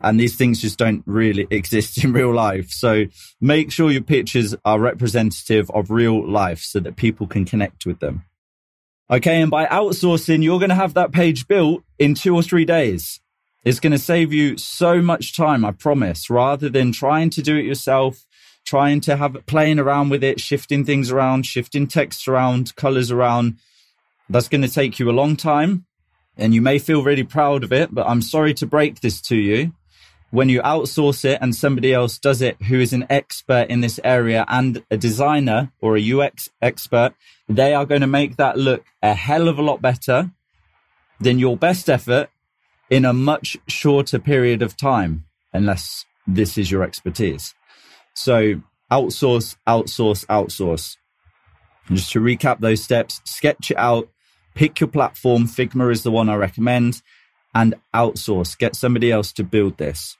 And 0.00 0.18
these 0.18 0.36
things 0.36 0.60
just 0.60 0.78
don't 0.78 1.02
really 1.06 1.46
exist 1.50 2.02
in 2.02 2.12
real 2.12 2.34
life. 2.34 2.70
So 2.70 3.06
make 3.40 3.70
sure 3.70 3.90
your 3.90 4.02
pictures 4.02 4.54
are 4.64 4.80
representative 4.80 5.70
of 5.70 5.90
real 5.90 6.26
life 6.26 6.60
so 6.60 6.80
that 6.80 6.96
people 6.96 7.26
can 7.26 7.44
connect 7.44 7.84
with 7.86 8.00
them. 8.00 8.24
Okay. 9.10 9.40
And 9.40 9.50
by 9.50 9.66
outsourcing, 9.66 10.42
you're 10.42 10.60
going 10.60 10.70
to 10.70 10.74
have 10.76 10.94
that 10.94 11.12
page 11.12 11.48
built 11.48 11.82
in 11.98 12.14
two 12.14 12.34
or 12.34 12.42
three 12.42 12.64
days. 12.64 13.20
It's 13.64 13.80
going 13.80 13.92
to 13.92 13.98
save 13.98 14.32
you 14.32 14.56
so 14.56 15.02
much 15.02 15.36
time, 15.36 15.64
I 15.66 15.72
promise, 15.72 16.30
rather 16.30 16.70
than 16.70 16.92
trying 16.92 17.28
to 17.30 17.42
do 17.42 17.56
it 17.56 17.66
yourself, 17.66 18.24
trying 18.64 19.02
to 19.02 19.16
have 19.16 19.36
playing 19.46 19.78
around 19.78 20.08
with 20.08 20.24
it, 20.24 20.40
shifting 20.40 20.84
things 20.84 21.10
around, 21.10 21.44
shifting 21.44 21.86
text 21.86 22.26
around, 22.26 22.74
colors 22.76 23.10
around. 23.10 23.58
That's 24.30 24.48
going 24.48 24.62
to 24.62 24.68
take 24.68 24.98
you 24.98 25.10
a 25.10 25.12
long 25.12 25.36
time 25.36 25.84
and 26.36 26.54
you 26.54 26.62
may 26.62 26.78
feel 26.78 27.02
really 27.02 27.24
proud 27.24 27.64
of 27.64 27.72
it, 27.72 27.94
but 27.94 28.06
I'm 28.06 28.22
sorry 28.22 28.54
to 28.54 28.66
break 28.66 29.00
this 29.00 29.20
to 29.22 29.36
you 29.36 29.72
when 30.30 30.48
you 30.48 30.62
outsource 30.62 31.24
it 31.24 31.38
and 31.40 31.54
somebody 31.54 31.92
else 31.92 32.18
does 32.18 32.40
it 32.40 32.60
who 32.62 32.78
is 32.80 32.92
an 32.92 33.06
expert 33.10 33.68
in 33.68 33.80
this 33.80 33.98
area 34.04 34.44
and 34.48 34.82
a 34.90 34.96
designer 34.96 35.72
or 35.80 35.96
a 35.96 36.12
UX 36.12 36.48
expert, 36.62 37.14
they 37.48 37.74
are 37.74 37.84
going 37.84 38.00
to 38.00 38.06
make 38.06 38.36
that 38.36 38.56
look 38.56 38.84
a 39.02 39.14
hell 39.14 39.48
of 39.48 39.58
a 39.58 39.62
lot 39.62 39.82
better 39.82 40.30
than 41.20 41.38
your 41.38 41.56
best 41.56 41.90
effort 41.90 42.30
in 42.88 43.04
a 43.04 43.12
much 43.12 43.56
shorter 43.66 44.18
period 44.18 44.62
of 44.62 44.76
time, 44.76 45.24
unless 45.52 46.04
this 46.26 46.56
is 46.56 46.70
your 46.70 46.82
expertise. 46.82 47.54
So 48.14 48.62
outsource, 48.90 49.56
outsource, 49.66 50.24
outsource. 50.26 50.96
And 51.88 51.96
just 51.96 52.12
to 52.12 52.20
recap 52.20 52.60
those 52.60 52.82
steps, 52.82 53.20
sketch 53.24 53.70
it 53.70 53.76
out, 53.76 54.08
pick 54.54 54.80
your 54.80 54.88
platform. 54.88 55.44
Figma 55.46 55.90
is 55.90 56.02
the 56.02 56.10
one 56.10 56.28
I 56.28 56.34
recommend 56.34 57.02
and 57.54 57.74
outsource. 57.94 58.56
Get 58.56 58.76
somebody 58.76 59.10
else 59.10 59.32
to 59.34 59.44
build 59.44 59.78
this. 59.78 60.16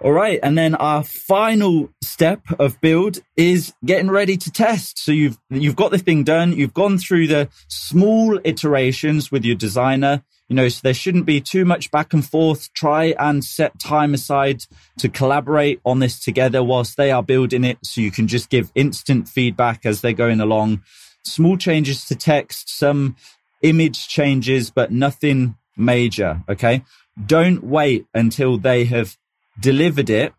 All 0.00 0.12
right. 0.12 0.38
And 0.44 0.56
then 0.56 0.76
our 0.76 1.02
final 1.02 1.90
step 2.02 2.42
of 2.60 2.80
build 2.80 3.18
is 3.36 3.74
getting 3.84 4.10
ready 4.10 4.36
to 4.36 4.50
test. 4.50 4.98
So 4.98 5.10
you've, 5.10 5.38
you've 5.50 5.74
got 5.74 5.90
the 5.90 5.98
thing 5.98 6.22
done. 6.22 6.52
You've 6.52 6.74
gone 6.74 6.98
through 6.98 7.26
the 7.26 7.48
small 7.66 8.38
iterations 8.44 9.32
with 9.32 9.44
your 9.44 9.56
designer. 9.56 10.22
You 10.48 10.54
know, 10.54 10.68
so 10.68 10.80
there 10.84 10.94
shouldn't 10.94 11.26
be 11.26 11.40
too 11.40 11.64
much 11.64 11.90
back 11.90 12.14
and 12.14 12.24
forth. 12.24 12.72
Try 12.74 13.14
and 13.18 13.44
set 13.44 13.78
time 13.80 14.14
aside 14.14 14.62
to 14.98 15.08
collaborate 15.08 15.80
on 15.84 15.98
this 15.98 16.20
together 16.20 16.62
whilst 16.62 16.96
they 16.96 17.10
are 17.10 17.22
building 17.22 17.64
it. 17.64 17.78
So 17.82 18.00
you 18.00 18.12
can 18.12 18.28
just 18.28 18.50
give 18.50 18.70
instant 18.76 19.28
feedback 19.28 19.84
as 19.84 20.00
they're 20.00 20.12
going 20.12 20.40
along. 20.40 20.82
Small 21.24 21.56
changes 21.56 22.04
to 22.06 22.14
text, 22.14 22.76
some 22.76 23.16
image 23.62 24.08
changes, 24.08 24.70
but 24.70 24.92
nothing 24.92 25.56
major. 25.76 26.42
Okay. 26.48 26.84
Don't 27.26 27.64
wait 27.64 28.06
until 28.14 28.58
they 28.58 28.84
have 28.84 29.16
delivered 29.58 30.10
it 30.10 30.32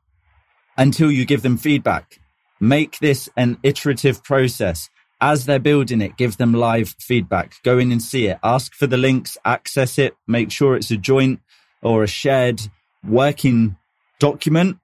until 0.78 1.12
you 1.12 1.26
give 1.26 1.42
them 1.42 1.58
feedback. 1.58 2.20
Make 2.60 3.00
this 3.00 3.30
an 3.36 3.58
iterative 3.64 4.24
process. 4.24 4.90
As 5.22 5.46
they're 5.46 5.60
building 5.60 6.02
it, 6.02 6.16
give 6.16 6.38
them 6.38 6.54
live 6.54 6.96
feedback. 7.00 7.56
Go 7.64 7.78
in 7.78 7.92
and 7.92 8.02
see 8.02 8.28
it. 8.28 8.40
Ask 8.42 8.74
for 8.74 8.88
the 8.88 8.98
links, 8.98 9.38
access 9.44 9.98
it, 9.98 10.16
make 10.28 10.52
sure 10.52 10.76
it's 10.76 10.92
a 10.92 10.98
joint 10.98 11.42
or 11.82 12.04
a 12.04 12.08
shared 12.08 12.62
working 13.04 13.76
document 14.20 14.78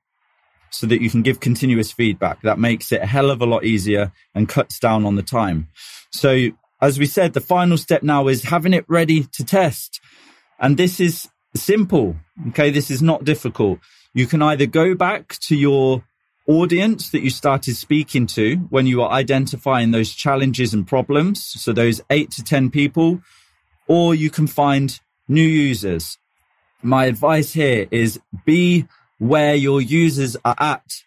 so 0.76 0.88
that 0.88 1.02
you 1.02 1.10
can 1.10 1.22
give 1.22 1.40
continuous 1.40 1.92
feedback. 1.92 2.42
That 2.42 2.60
makes 2.60 2.92
it 2.92 3.02
a 3.02 3.06
hell 3.06 3.32
of 3.32 3.42
a 3.42 3.46
lot 3.46 3.64
easier 3.64 4.12
and 4.34 4.50
cuts 4.50 4.80
down 4.80 5.06
on 5.06 5.16
the 5.16 5.24
time. 5.24 5.70
So 6.12 6.50
as 6.82 7.00
we 7.00 7.06
said, 7.06 7.34
the 7.34 7.42
final 7.42 7.78
step 7.78 8.04
now 8.04 8.28
is 8.28 8.44
having 8.44 8.74
it 8.74 8.86
ready 8.88 9.24
to 9.24 9.46
test. 9.46 10.02
And 10.60 10.78
this 10.78 11.00
is 11.00 11.30
simple. 11.56 12.18
Okay. 12.50 12.70
This 12.70 12.92
is 12.92 13.02
not 13.02 13.24
difficult. 13.24 13.80
You 14.14 14.28
can 14.28 14.42
either 14.42 14.66
go 14.66 14.96
back 14.96 15.38
to 15.40 15.56
your 15.56 16.04
audience 16.48 17.10
that 17.10 17.22
you 17.22 17.30
started 17.30 17.76
speaking 17.76 18.28
to 18.28 18.58
when 18.70 18.86
you 18.86 18.98
were 18.98 19.10
identifying 19.10 19.92
those 19.92 20.14
challenges 20.14 20.74
and 20.74 20.86
problems. 20.86 21.44
So 21.44 21.74
those 21.74 22.02
eight 22.10 22.32
to 22.32 22.44
10 22.44 22.70
people, 22.70 23.22
or 23.88 24.14
you 24.14 24.30
can 24.30 24.48
find 24.48 25.00
new 25.28 25.44
users. 25.44 26.18
My 26.84 27.06
advice 27.06 27.54
here 27.54 27.88
is 27.90 28.20
be 28.46 28.86
where 29.20 29.56
your 29.56 29.82
users 29.82 30.38
are 30.44 30.56
at. 30.60 31.04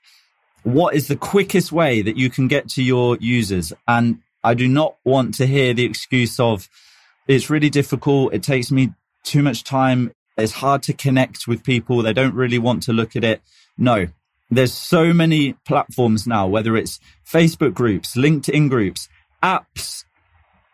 What 0.63 0.95
is 0.95 1.09
the 1.09 1.17
quickest 1.17 1.73
way 1.73 2.03
that 2.03 2.17
you 2.17 2.31
can 2.31 2.49
get 2.49 2.69
to 2.71 2.83
your 2.83 3.17
users? 3.21 3.73
And 3.87 4.21
I 4.43 4.55
do 4.55 4.69
not 4.69 4.97
want 5.05 5.35
to 5.35 5.47
hear 5.47 5.75
the 5.75 5.85
excuse 5.85 6.39
of 6.41 6.69
it's 7.27 7.51
really 7.51 7.71
difficult. 7.71 8.35
It 8.35 8.43
takes 8.43 8.71
me 8.71 8.93
too 9.23 9.43
much 9.43 9.65
time. 9.65 10.13
It's 10.37 10.53
hard 10.53 10.83
to 10.85 10.93
connect 10.93 11.47
with 11.47 11.65
people. 11.65 12.03
They 12.03 12.13
don't 12.13 12.35
really 12.35 12.59
want 12.59 12.83
to 12.85 12.93
look 12.93 13.17
at 13.17 13.25
it. 13.25 13.43
No, 13.77 14.09
there's 14.51 14.73
so 14.73 15.13
many 15.13 15.53
platforms 15.65 16.27
now, 16.27 16.47
whether 16.47 16.77
it's 16.77 17.01
Facebook 17.27 17.75
groups, 17.75 18.17
LinkedIn 18.17 18.71
groups, 18.71 19.09
apps. 19.43 20.05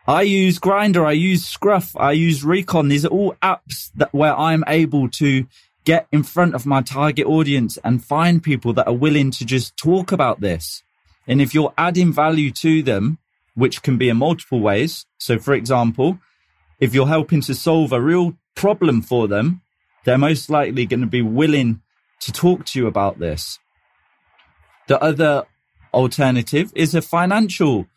I 0.07 0.21
use 0.21 0.59
Grindr. 0.59 1.05
I 1.05 1.13
use 1.13 1.45
Scruff. 1.45 1.95
I 1.97 2.11
use 2.11 2.43
Recon. 2.43 2.87
These 2.87 3.05
are 3.05 3.09
all 3.09 3.35
apps 3.41 3.91
that 3.95 4.13
where 4.13 4.37
I'm 4.37 4.63
able 4.67 5.09
to 5.09 5.45
get 5.85 6.07
in 6.11 6.23
front 6.23 6.55
of 6.55 6.65
my 6.65 6.81
target 6.81 7.25
audience 7.25 7.77
and 7.83 8.03
find 8.03 8.43
people 8.43 8.73
that 8.73 8.87
are 8.87 8.93
willing 8.93 9.31
to 9.31 9.45
just 9.45 9.77
talk 9.77 10.11
about 10.11 10.41
this. 10.41 10.83
And 11.27 11.41
if 11.41 11.53
you're 11.53 11.73
adding 11.77 12.11
value 12.11 12.51
to 12.51 12.83
them, 12.83 13.19
which 13.53 13.81
can 13.81 13.97
be 13.97 14.09
in 14.09 14.17
multiple 14.17 14.59
ways. 14.59 15.05
So 15.17 15.39
for 15.39 15.53
example, 15.53 16.19
if 16.79 16.93
you're 16.93 17.07
helping 17.07 17.41
to 17.41 17.55
solve 17.55 17.93
a 17.93 18.01
real 18.01 18.35
problem 18.55 19.01
for 19.01 19.27
them, 19.27 19.61
they're 20.03 20.17
most 20.17 20.49
likely 20.49 20.85
going 20.85 21.01
to 21.01 21.07
be 21.07 21.21
willing 21.21 21.81
to 22.19 22.31
talk 22.31 22.65
to 22.65 22.79
you 22.79 22.87
about 22.87 23.19
this. 23.19 23.59
The 24.87 25.01
other 25.01 25.45
alternative 25.93 26.71
is 26.75 26.93
a 26.93 27.01
financial 27.01 27.87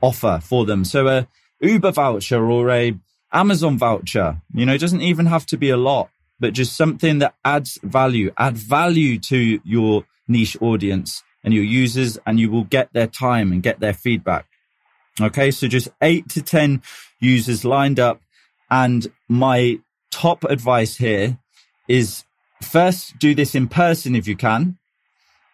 offer 0.00 0.40
for 0.42 0.64
them. 0.64 0.84
So 0.84 1.08
a 1.08 1.26
Uber 1.60 1.92
voucher 1.92 2.44
or 2.44 2.70
a 2.70 2.94
Amazon 3.32 3.78
voucher. 3.78 4.40
You 4.54 4.66
know, 4.66 4.74
it 4.74 4.80
doesn't 4.80 5.02
even 5.02 5.26
have 5.26 5.46
to 5.46 5.56
be 5.56 5.70
a 5.70 5.76
lot, 5.76 6.10
but 6.40 6.54
just 6.54 6.76
something 6.76 7.18
that 7.18 7.34
adds 7.44 7.78
value, 7.82 8.32
add 8.38 8.56
value 8.56 9.18
to 9.18 9.60
your 9.62 10.04
niche 10.26 10.56
audience 10.60 11.22
and 11.44 11.54
your 11.54 11.64
users 11.64 12.18
and 12.26 12.40
you 12.40 12.50
will 12.50 12.64
get 12.64 12.92
their 12.92 13.06
time 13.06 13.52
and 13.52 13.62
get 13.62 13.80
their 13.80 13.94
feedback. 13.94 14.46
Okay. 15.20 15.50
So 15.50 15.68
just 15.68 15.88
eight 16.00 16.28
to 16.30 16.42
10 16.42 16.82
users 17.20 17.64
lined 17.64 18.00
up. 18.00 18.20
And 18.70 19.06
my 19.28 19.80
top 20.10 20.44
advice 20.44 20.96
here 20.96 21.38
is 21.88 22.24
first 22.62 23.18
do 23.18 23.34
this 23.34 23.54
in 23.54 23.68
person 23.68 24.14
if 24.14 24.26
you 24.26 24.36
can. 24.36 24.78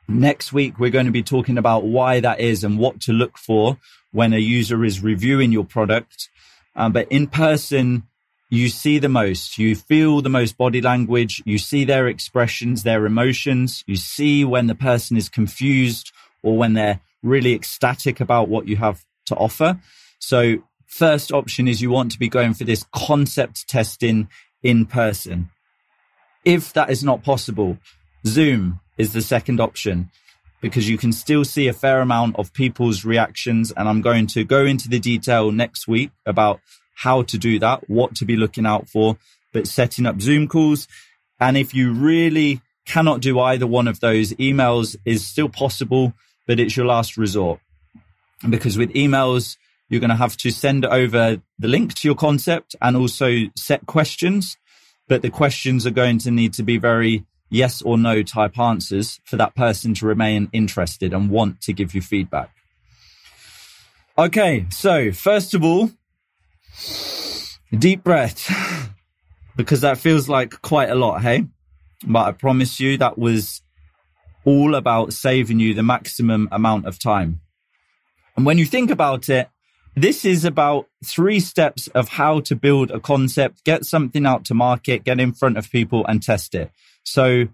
Next 0.08 0.52
week, 0.52 0.78
we're 0.78 0.90
going 0.90 1.06
to 1.06 1.12
be 1.12 1.24
talking 1.24 1.58
about 1.58 1.84
why 1.84 2.20
that 2.20 2.38
is 2.38 2.62
and 2.62 2.78
what 2.78 3.00
to 3.02 3.12
look 3.12 3.36
for 3.38 3.76
when 4.12 4.32
a 4.32 4.38
user 4.38 4.84
is 4.84 5.02
reviewing 5.02 5.50
your 5.50 5.64
product. 5.64 6.28
Um, 6.76 6.92
but 6.92 7.10
in 7.10 7.26
person, 7.26 8.04
you 8.48 8.68
see 8.68 8.98
the 8.98 9.08
most, 9.08 9.58
you 9.58 9.74
feel 9.74 10.22
the 10.22 10.28
most 10.28 10.56
body 10.56 10.80
language, 10.80 11.42
you 11.44 11.58
see 11.58 11.84
their 11.84 12.06
expressions, 12.06 12.82
their 12.82 13.04
emotions, 13.04 13.82
you 13.86 13.96
see 13.96 14.44
when 14.44 14.66
the 14.66 14.74
person 14.74 15.16
is 15.16 15.28
confused 15.28 16.12
or 16.42 16.56
when 16.56 16.74
they're 16.74 17.00
really 17.22 17.54
ecstatic 17.54 18.20
about 18.20 18.48
what 18.48 18.68
you 18.68 18.76
have 18.76 19.04
to 19.26 19.34
offer. 19.34 19.78
So 20.20 20.62
first 20.86 21.32
option 21.32 21.66
is 21.66 21.82
you 21.82 21.90
want 21.90 22.12
to 22.12 22.18
be 22.18 22.28
going 22.28 22.54
for 22.54 22.64
this 22.64 22.86
concept 22.94 23.68
testing 23.68 24.28
in 24.62 24.86
person. 24.86 25.50
If 26.44 26.72
that 26.74 26.90
is 26.90 27.02
not 27.02 27.24
possible, 27.24 27.78
Zoom 28.24 28.80
is 28.96 29.12
the 29.12 29.22
second 29.22 29.60
option 29.60 30.10
because 30.60 30.88
you 30.88 30.96
can 30.96 31.12
still 31.12 31.44
see 31.44 31.68
a 31.68 31.72
fair 31.72 32.00
amount 32.00 32.36
of 32.36 32.52
people's 32.52 33.04
reactions. 33.04 33.72
And 33.76 33.88
I'm 33.88 34.00
going 34.00 34.26
to 34.28 34.44
go 34.44 34.64
into 34.64 34.88
the 34.88 34.98
detail 34.98 35.50
next 35.50 35.86
week 35.86 36.10
about 36.24 36.60
how 36.96 37.22
to 37.22 37.38
do 37.38 37.58
that, 37.60 37.88
what 37.88 38.14
to 38.16 38.24
be 38.24 38.36
looking 38.36 38.66
out 38.66 38.88
for, 38.88 39.16
but 39.52 39.68
setting 39.68 40.06
up 40.06 40.20
Zoom 40.20 40.48
calls. 40.48 40.88
And 41.38 41.56
if 41.56 41.74
you 41.74 41.92
really 41.92 42.62
cannot 42.86 43.20
do 43.20 43.38
either 43.38 43.66
one 43.66 43.86
of 43.86 44.00
those, 44.00 44.32
emails 44.34 44.96
is 45.04 45.26
still 45.26 45.48
possible, 45.48 46.14
but 46.46 46.58
it's 46.58 46.76
your 46.76 46.86
last 46.86 47.16
resort. 47.16 47.60
Because 48.48 48.78
with 48.78 48.92
emails, 48.94 49.56
you're 49.88 50.00
going 50.00 50.10
to 50.10 50.16
have 50.16 50.36
to 50.38 50.50
send 50.50 50.84
over 50.86 51.40
the 51.58 51.68
link 51.68 51.94
to 51.94 52.08
your 52.08 52.14
concept 52.14 52.74
and 52.80 52.96
also 52.96 53.44
set 53.56 53.86
questions. 53.86 54.56
But 55.08 55.22
the 55.22 55.30
questions 55.30 55.86
are 55.86 55.90
going 55.90 56.18
to 56.18 56.30
need 56.30 56.52
to 56.54 56.62
be 56.62 56.78
very 56.78 57.24
yes 57.48 57.82
or 57.82 57.96
no 57.96 58.22
type 58.22 58.58
answers 58.58 59.20
for 59.24 59.36
that 59.36 59.54
person 59.54 59.94
to 59.94 60.06
remain 60.06 60.48
interested 60.52 61.12
and 61.12 61.30
want 61.30 61.60
to 61.62 61.72
give 61.72 61.94
you 61.94 62.00
feedback. 62.00 62.50
Okay. 64.18 64.66
So 64.70 65.12
first 65.12 65.54
of 65.54 65.62
all, 65.62 65.90
deep 67.76 68.04
breath 68.04 68.50
because 69.56 69.80
that 69.80 69.98
feels 69.98 70.28
like 70.28 70.60
quite 70.62 70.90
a 70.90 70.94
lot. 70.94 71.22
Hey, 71.22 71.46
but 72.06 72.26
I 72.26 72.32
promise 72.32 72.80
you 72.80 72.98
that 72.98 73.18
was 73.18 73.62
all 74.44 74.74
about 74.74 75.12
saving 75.12 75.58
you 75.58 75.74
the 75.74 75.82
maximum 75.82 76.48
amount 76.52 76.86
of 76.86 76.98
time. 76.98 77.40
And 78.36 78.46
when 78.46 78.58
you 78.58 78.66
think 78.66 78.90
about 78.90 79.28
it, 79.28 79.48
this 79.96 80.26
is 80.26 80.44
about 80.44 80.88
three 81.04 81.40
steps 81.40 81.88
of 81.88 82.08
how 82.08 82.40
to 82.40 82.54
build 82.54 82.90
a 82.90 83.00
concept, 83.00 83.64
get 83.64 83.86
something 83.86 84.26
out 84.26 84.44
to 84.44 84.54
market, 84.54 85.04
get 85.04 85.18
in 85.18 85.32
front 85.32 85.56
of 85.56 85.70
people 85.70 86.04
and 86.06 86.22
test 86.22 86.54
it. 86.54 86.70
So 87.02 87.48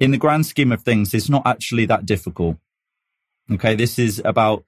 in 0.00 0.10
the 0.10 0.18
grand 0.18 0.46
scheme 0.46 0.72
of 0.72 0.82
things, 0.82 1.14
it's 1.14 1.28
not 1.28 1.46
actually 1.46 1.86
that 1.86 2.04
difficult. 2.04 2.56
Okay. 3.52 3.76
This 3.76 3.98
is 4.00 4.20
about 4.24 4.64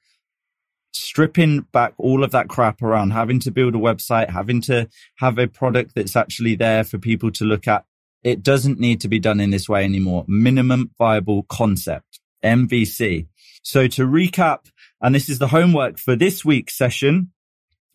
stripping 0.92 1.60
back 1.72 1.94
all 1.98 2.24
of 2.24 2.30
that 2.32 2.48
crap 2.48 2.82
around 2.82 3.10
having 3.10 3.40
to 3.40 3.50
build 3.50 3.74
a 3.74 3.78
website, 3.78 4.30
having 4.30 4.60
to 4.62 4.88
have 5.16 5.38
a 5.38 5.46
product 5.46 5.94
that's 5.94 6.16
actually 6.16 6.54
there 6.54 6.84
for 6.84 6.98
people 6.98 7.30
to 7.32 7.44
look 7.44 7.68
at. 7.68 7.84
It 8.24 8.42
doesn't 8.42 8.80
need 8.80 9.00
to 9.02 9.08
be 9.08 9.18
done 9.18 9.40
in 9.40 9.50
this 9.50 9.68
way 9.68 9.84
anymore. 9.84 10.24
Minimum 10.26 10.90
viable 10.98 11.44
concept, 11.44 12.20
MVC. 12.44 13.26
So 13.62 13.86
to 13.88 14.06
recap, 14.06 14.70
and 15.00 15.14
this 15.14 15.28
is 15.28 15.38
the 15.38 15.48
homework 15.48 15.98
for 15.98 16.16
this 16.16 16.44
week's 16.44 16.76
session. 16.76 17.30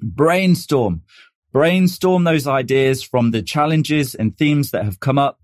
Brainstorm. 0.01 1.01
Brainstorm 1.51 2.23
those 2.23 2.47
ideas 2.47 3.03
from 3.03 3.31
the 3.31 3.41
challenges 3.41 4.15
and 4.15 4.37
themes 4.37 4.71
that 4.71 4.85
have 4.85 4.99
come 4.99 5.17
up. 5.17 5.39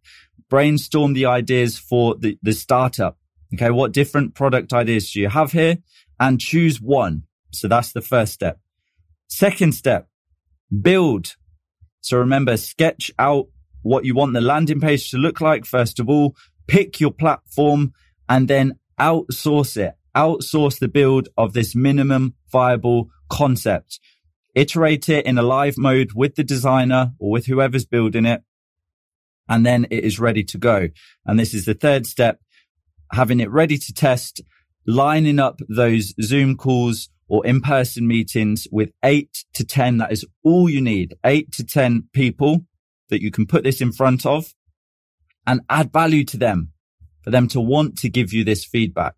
Brainstorm 0.50 1.14
the 1.14 1.26
ideas 1.26 1.78
for 1.78 2.16
the, 2.16 2.38
the 2.42 2.54
startup. 2.54 3.18
Okay. 3.54 3.70
What 3.72 3.92
different 3.92 4.36
product 4.36 4.74
ideas 4.74 5.12
do 5.12 5.20
you 5.20 5.30
have 5.30 5.52
here? 5.52 5.78
And 6.20 6.40
choose 6.40 6.82
one. 6.82 7.24
So 7.52 7.68
that's 7.68 7.92
the 7.92 8.02
first 8.02 8.34
step. 8.34 8.60
Second 9.28 9.74
step, 9.74 10.08
build. 10.82 11.36
So 12.02 12.18
remember, 12.18 12.58
sketch 12.58 13.12
out 13.20 13.48
what 13.82 14.06
you 14.06 14.16
want 14.16 14.34
the 14.34 14.42
landing 14.42 14.80
page 14.80 15.12
to 15.12 15.18
look 15.18 15.42
like. 15.42 15.66
First 15.66 16.00
of 16.00 16.10
all, 16.10 16.36
pick 16.68 17.00
your 17.00 17.12
platform 17.12 17.94
and 18.28 18.48
then 18.48 18.80
outsource 19.00 19.78
it 19.78 19.96
outsource 20.16 20.80
the 20.80 20.88
build 20.88 21.30
of 21.38 21.54
this 21.54 21.76
minimum 21.76 22.34
viable 22.52 23.10
concept. 23.30 24.00
Iterate 24.56 25.08
it 25.10 25.26
in 25.26 25.38
a 25.38 25.44
live 25.44 25.78
mode 25.78 26.12
with 26.14 26.36
the 26.36 26.44
designer 26.44 27.14
or 27.20 27.32
with 27.32 27.46
whoever's 27.46 27.86
building 27.86 28.26
it. 28.26 28.42
And 29.48 29.66
then 29.66 29.88
it 29.90 30.04
is 30.04 30.20
ready 30.20 30.44
to 30.46 30.58
go. 30.58 30.90
And 31.26 31.40
this 31.40 31.54
is 31.54 31.66
the 31.66 31.74
third 31.74 32.06
step, 32.06 32.40
having 33.12 33.40
it 33.40 33.50
ready 33.50 33.78
to 33.78 33.94
test, 33.94 34.42
lining 34.86 35.40
up 35.40 35.60
those 35.70 36.14
Zoom 36.22 36.56
calls 36.56 37.10
or 37.30 37.46
in-person 37.46 38.08
meetings 38.08 38.68
with 38.72 38.92
eight 39.04 39.46
to 39.54 39.64
10. 39.64 39.98
That 39.98 40.12
is 40.12 40.26
all 40.44 40.70
you 40.70 40.82
need. 40.82 41.16
Eight 41.24 41.52
to 41.54 41.64
10 41.64 42.10
people 42.14 42.66
that 43.10 43.22
you 43.22 43.32
can 43.32 43.48
put 43.48 43.64
this 43.64 43.82
in 43.82 43.92
front 43.92 44.26
of 44.26 44.54
and 45.48 45.62
add 45.70 45.92
value 45.94 46.26
to 46.26 46.38
them 46.38 46.72
for 47.24 47.32
them 47.32 47.48
to 47.50 47.62
want 47.62 47.98
to 48.00 48.10
give 48.10 48.34
you 48.34 48.44
this 48.44 48.66
feedback 48.66 49.16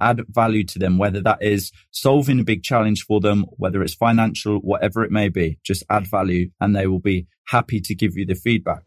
add 0.00 0.24
value 0.28 0.64
to 0.64 0.78
them, 0.78 0.98
whether 0.98 1.20
that 1.22 1.42
is 1.42 1.72
solving 1.90 2.40
a 2.40 2.44
big 2.44 2.62
challenge 2.62 3.04
for 3.04 3.20
them, 3.20 3.46
whether 3.52 3.82
it's 3.82 3.94
financial, 3.94 4.58
whatever 4.58 5.04
it 5.04 5.10
may 5.10 5.28
be, 5.28 5.58
just 5.62 5.82
add 5.90 6.06
value 6.06 6.50
and 6.60 6.74
they 6.74 6.86
will 6.86 7.00
be 7.00 7.26
happy 7.48 7.80
to 7.80 7.94
give 7.94 8.16
you 8.16 8.26
the 8.26 8.34
feedback. 8.34 8.82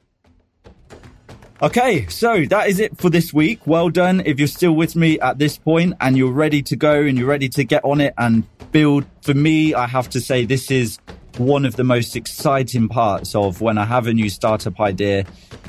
Okay, 1.61 2.07
so 2.07 2.45
that 2.45 2.69
is 2.69 2.79
it 2.79 2.97
for 2.97 3.09
this 3.09 3.33
week. 3.33 3.67
Well 3.67 3.89
done. 3.89 4.21
If 4.25 4.39
you're 4.39 4.47
still 4.47 4.71
with 4.71 4.95
me 4.95 5.19
at 5.19 5.39
this 5.39 5.57
point 5.57 5.93
and 5.99 6.15
you're 6.17 6.31
ready 6.31 6.61
to 6.61 6.77
go 6.77 7.01
and 7.01 7.17
you're 7.17 7.27
ready 7.27 7.49
to 7.49 7.65
get 7.65 7.83
on 7.83 7.99
it 7.99 8.13
and 8.17 8.45
build, 8.71 9.05
for 9.23 9.33
me, 9.33 9.73
I 9.73 9.85
have 9.85 10.09
to 10.11 10.21
say 10.21 10.45
this 10.45 10.71
is 10.71 10.99
one 11.37 11.65
of 11.65 11.75
the 11.75 11.83
most 11.83 12.15
exciting 12.15 12.87
parts 12.87 13.35
of 13.35 13.59
when 13.59 13.77
I 13.77 13.83
have 13.83 14.07
a 14.07 14.13
new 14.13 14.29
startup 14.29 14.79
idea 14.79 15.25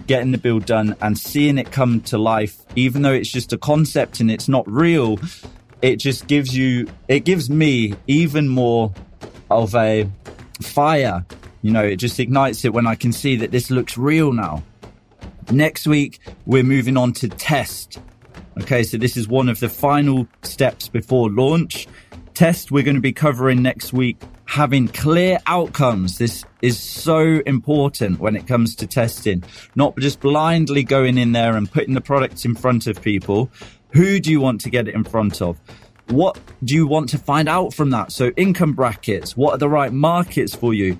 getting 0.07 0.31
the 0.31 0.39
build 0.39 0.65
done 0.65 0.95
and 1.01 1.19
seeing 1.19 1.59
it 1.59 1.73
come 1.73 2.03
to 2.03 2.19
life, 2.19 2.61
even 2.77 3.03
though 3.03 3.13
it's 3.13 3.31
just 3.31 3.53
a 3.53 3.59
concept 3.59 4.21
and 4.21 4.31
it's 4.31 4.49
not 4.49 4.71
real, 4.71 5.19
it 5.83 5.97
just 5.97 6.29
gives 6.29 6.57
you, 6.57 6.87
it 7.09 7.25
gives 7.25 7.51
me 7.51 7.95
even 8.07 8.49
more 8.49 8.95
of 9.51 9.75
a 9.75 10.09
fire. 10.63 11.27
You 11.63 11.73
know, 11.73 11.83
it 11.83 11.97
just 11.97 12.21
ignites 12.21 12.65
it 12.65 12.73
when 12.73 12.87
I 12.87 12.95
can 12.95 13.13
see 13.13 13.35
that 13.37 13.51
this 13.51 13.73
looks 13.73 13.99
real 13.99 14.33
now. 14.33 14.63
Next 15.51 15.87
week, 15.87 16.21
we're 16.47 16.63
moving 16.63 16.97
on 16.97 17.13
to 17.15 17.29
test. 17.29 17.99
Okay, 18.61 18.83
so 18.83 18.97
this 18.97 19.17
is 19.17 19.27
one 19.27 19.49
of 19.49 19.61
the 19.61 19.69
final 19.69 20.29
steps 20.43 20.89
before 20.89 21.31
launch. 21.31 21.89
Test 22.35 22.71
we're 22.71 22.85
going 22.85 22.95
to 22.95 23.01
be 23.01 23.13
covering 23.13 23.63
next 23.63 23.93
week 23.93 24.17
having 24.51 24.89
clear 24.89 25.39
outcomes. 25.47 26.19
This 26.19 26.45
is 26.61 26.77
so 26.77 27.21
important 27.47 28.19
when 28.19 28.35
it 28.35 28.49
comes 28.49 28.75
to 28.77 28.87
testing, 28.87 29.45
not 29.77 29.97
just 29.99 30.19
blindly 30.19 30.83
going 30.83 31.19
in 31.19 31.31
there 31.31 31.57
and 31.57 31.71
putting 31.71 31.95
the 31.95 32.01
products 32.01 32.45
in 32.45 32.57
front 32.57 32.89
of 32.89 33.01
people. 33.01 33.49
Who 33.93 34.19
do 34.19 34.31
you 34.33 34.41
want 34.41 34.61
to 34.63 34.71
get 34.71 34.89
it 34.89 34.95
in 34.97 35.05
front 35.05 35.41
of? 35.41 35.61
What 36.09 36.37
do 36.65 36.75
you 36.75 36.89
want 36.89 37.11
to 37.11 37.19
find 37.19 37.49
out 37.49 37.75
from 37.75 37.91
that? 37.91 38.11
So 38.11 38.31
income 38.37 38.73
brackets, 38.73 39.37
what 39.37 39.55
are 39.55 39.59
the 39.59 39.69
right 39.69 39.93
markets 39.93 40.53
for 40.53 40.75
you? 40.75 40.99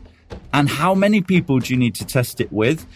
And 0.53 0.69
how 0.69 0.95
many 0.95 1.21
people 1.21 1.59
do 1.59 1.75
you 1.75 1.79
need 1.79 1.97
to 1.97 2.07
test 2.07 2.41
it 2.41 2.53
with 2.53 2.87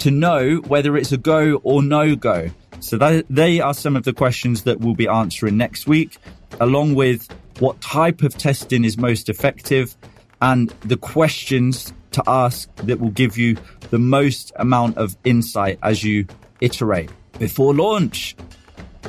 to 0.00 0.10
know 0.10 0.56
whether 0.66 0.96
it's 0.96 1.12
a 1.12 1.16
go 1.16 1.60
or 1.62 1.82
no 1.82 2.16
go? 2.16 2.50
So 2.80 2.98
that, 2.98 3.26
they 3.30 3.60
are 3.60 3.74
some 3.74 3.96
of 3.96 4.04
the 4.04 4.12
questions 4.12 4.64
that 4.64 4.80
we'll 4.80 4.94
be 4.94 5.08
answering 5.08 5.56
next 5.56 5.86
week, 5.86 6.18
along 6.60 6.94
with 6.94 7.28
what 7.58 7.80
type 7.80 8.22
of 8.22 8.36
testing 8.36 8.84
is 8.84 8.98
most 8.98 9.28
effective, 9.28 9.96
and 10.42 10.68
the 10.80 10.96
questions 10.96 11.92
to 12.12 12.22
ask 12.26 12.74
that 12.76 13.00
will 13.00 13.10
give 13.10 13.38
you 13.38 13.56
the 13.90 13.98
most 13.98 14.52
amount 14.56 14.96
of 14.98 15.16
insight 15.24 15.78
as 15.82 16.04
you 16.04 16.26
iterate 16.60 17.10
before 17.38 17.74
launch. 17.74 18.36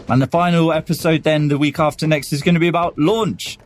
And 0.09 0.21
the 0.21 0.27
final 0.27 0.71
episode 0.71 1.23
then 1.23 1.47
the 1.47 1.57
week 1.57 1.79
after 1.79 2.07
next 2.07 2.31
is 2.31 2.41
going 2.41 2.55
to 2.55 2.59
be 2.59 2.67
about 2.67 2.97
launch. 2.97 3.57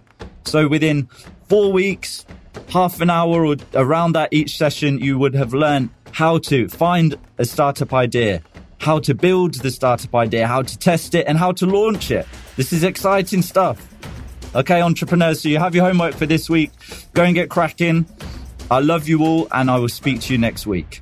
So 0.45 0.67
within 0.67 1.07
four 1.47 1.71
weeks, 1.71 2.25
half 2.69 3.01
an 3.01 3.09
hour 3.09 3.45
or 3.45 3.55
around 3.75 4.13
that 4.13 4.29
each 4.31 4.57
session, 4.57 4.99
you 4.99 5.19
would 5.19 5.35
have 5.35 5.53
learned 5.53 5.89
how 6.13 6.37
to 6.39 6.67
find 6.67 7.17
a 7.37 7.45
startup 7.45 7.93
idea, 7.93 8.41
how 8.79 8.99
to 8.99 9.13
build 9.13 9.55
the 9.55 9.71
startup 9.71 10.13
idea, 10.15 10.47
how 10.47 10.61
to 10.61 10.77
test 10.77 11.15
it 11.15 11.25
and 11.27 11.37
how 11.37 11.51
to 11.53 11.65
launch 11.65 12.11
it. 12.11 12.27
This 12.55 12.73
is 12.73 12.83
exciting 12.83 13.41
stuff. 13.41 13.87
Okay, 14.53 14.81
entrepreneurs, 14.81 15.41
so 15.41 15.49
you 15.49 15.59
have 15.59 15.73
your 15.73 15.85
homework 15.85 16.13
for 16.13 16.25
this 16.25 16.49
week. 16.49 16.71
Go 17.13 17.23
and 17.23 17.33
get 17.33 17.49
cracking. 17.49 18.05
I 18.69 18.79
love 18.79 19.07
you 19.07 19.23
all, 19.23 19.47
and 19.51 19.71
I 19.71 19.77
will 19.79 19.89
speak 19.89 20.21
to 20.21 20.33
you 20.33 20.39
next 20.39 20.67
week. 20.67 21.01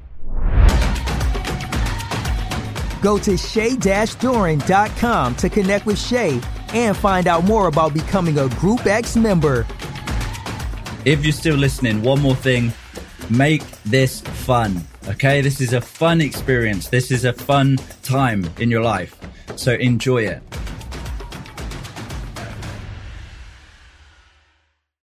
Go 3.01 3.17
to 3.17 3.37
shay-doran.com 3.37 5.35
to 5.35 5.49
connect 5.49 5.85
with 5.85 5.97
Shay 5.97 6.39
and 6.73 6.95
find 6.95 7.27
out 7.27 7.45
more 7.45 7.67
about 7.67 7.93
becoming 7.93 8.37
a 8.37 8.49
Group 8.49 8.85
X 8.85 9.15
member. 9.15 9.65
If 11.05 11.23
you're 11.23 11.31
still 11.31 11.55
listening, 11.55 12.03
one 12.03 12.21
more 12.21 12.35
thing 12.35 12.73
make 13.29 13.63
this 13.83 14.21
fun. 14.21 14.81
Okay, 15.09 15.41
this 15.41 15.59
is 15.59 15.73
a 15.73 15.81
fun 15.81 16.21
experience. 16.21 16.89
This 16.89 17.09
is 17.09 17.25
a 17.25 17.33
fun 17.33 17.77
time 18.03 18.47
in 18.59 18.69
your 18.69 18.83
life. 18.83 19.17
So 19.55 19.73
enjoy 19.73 20.27
it. 20.27 20.43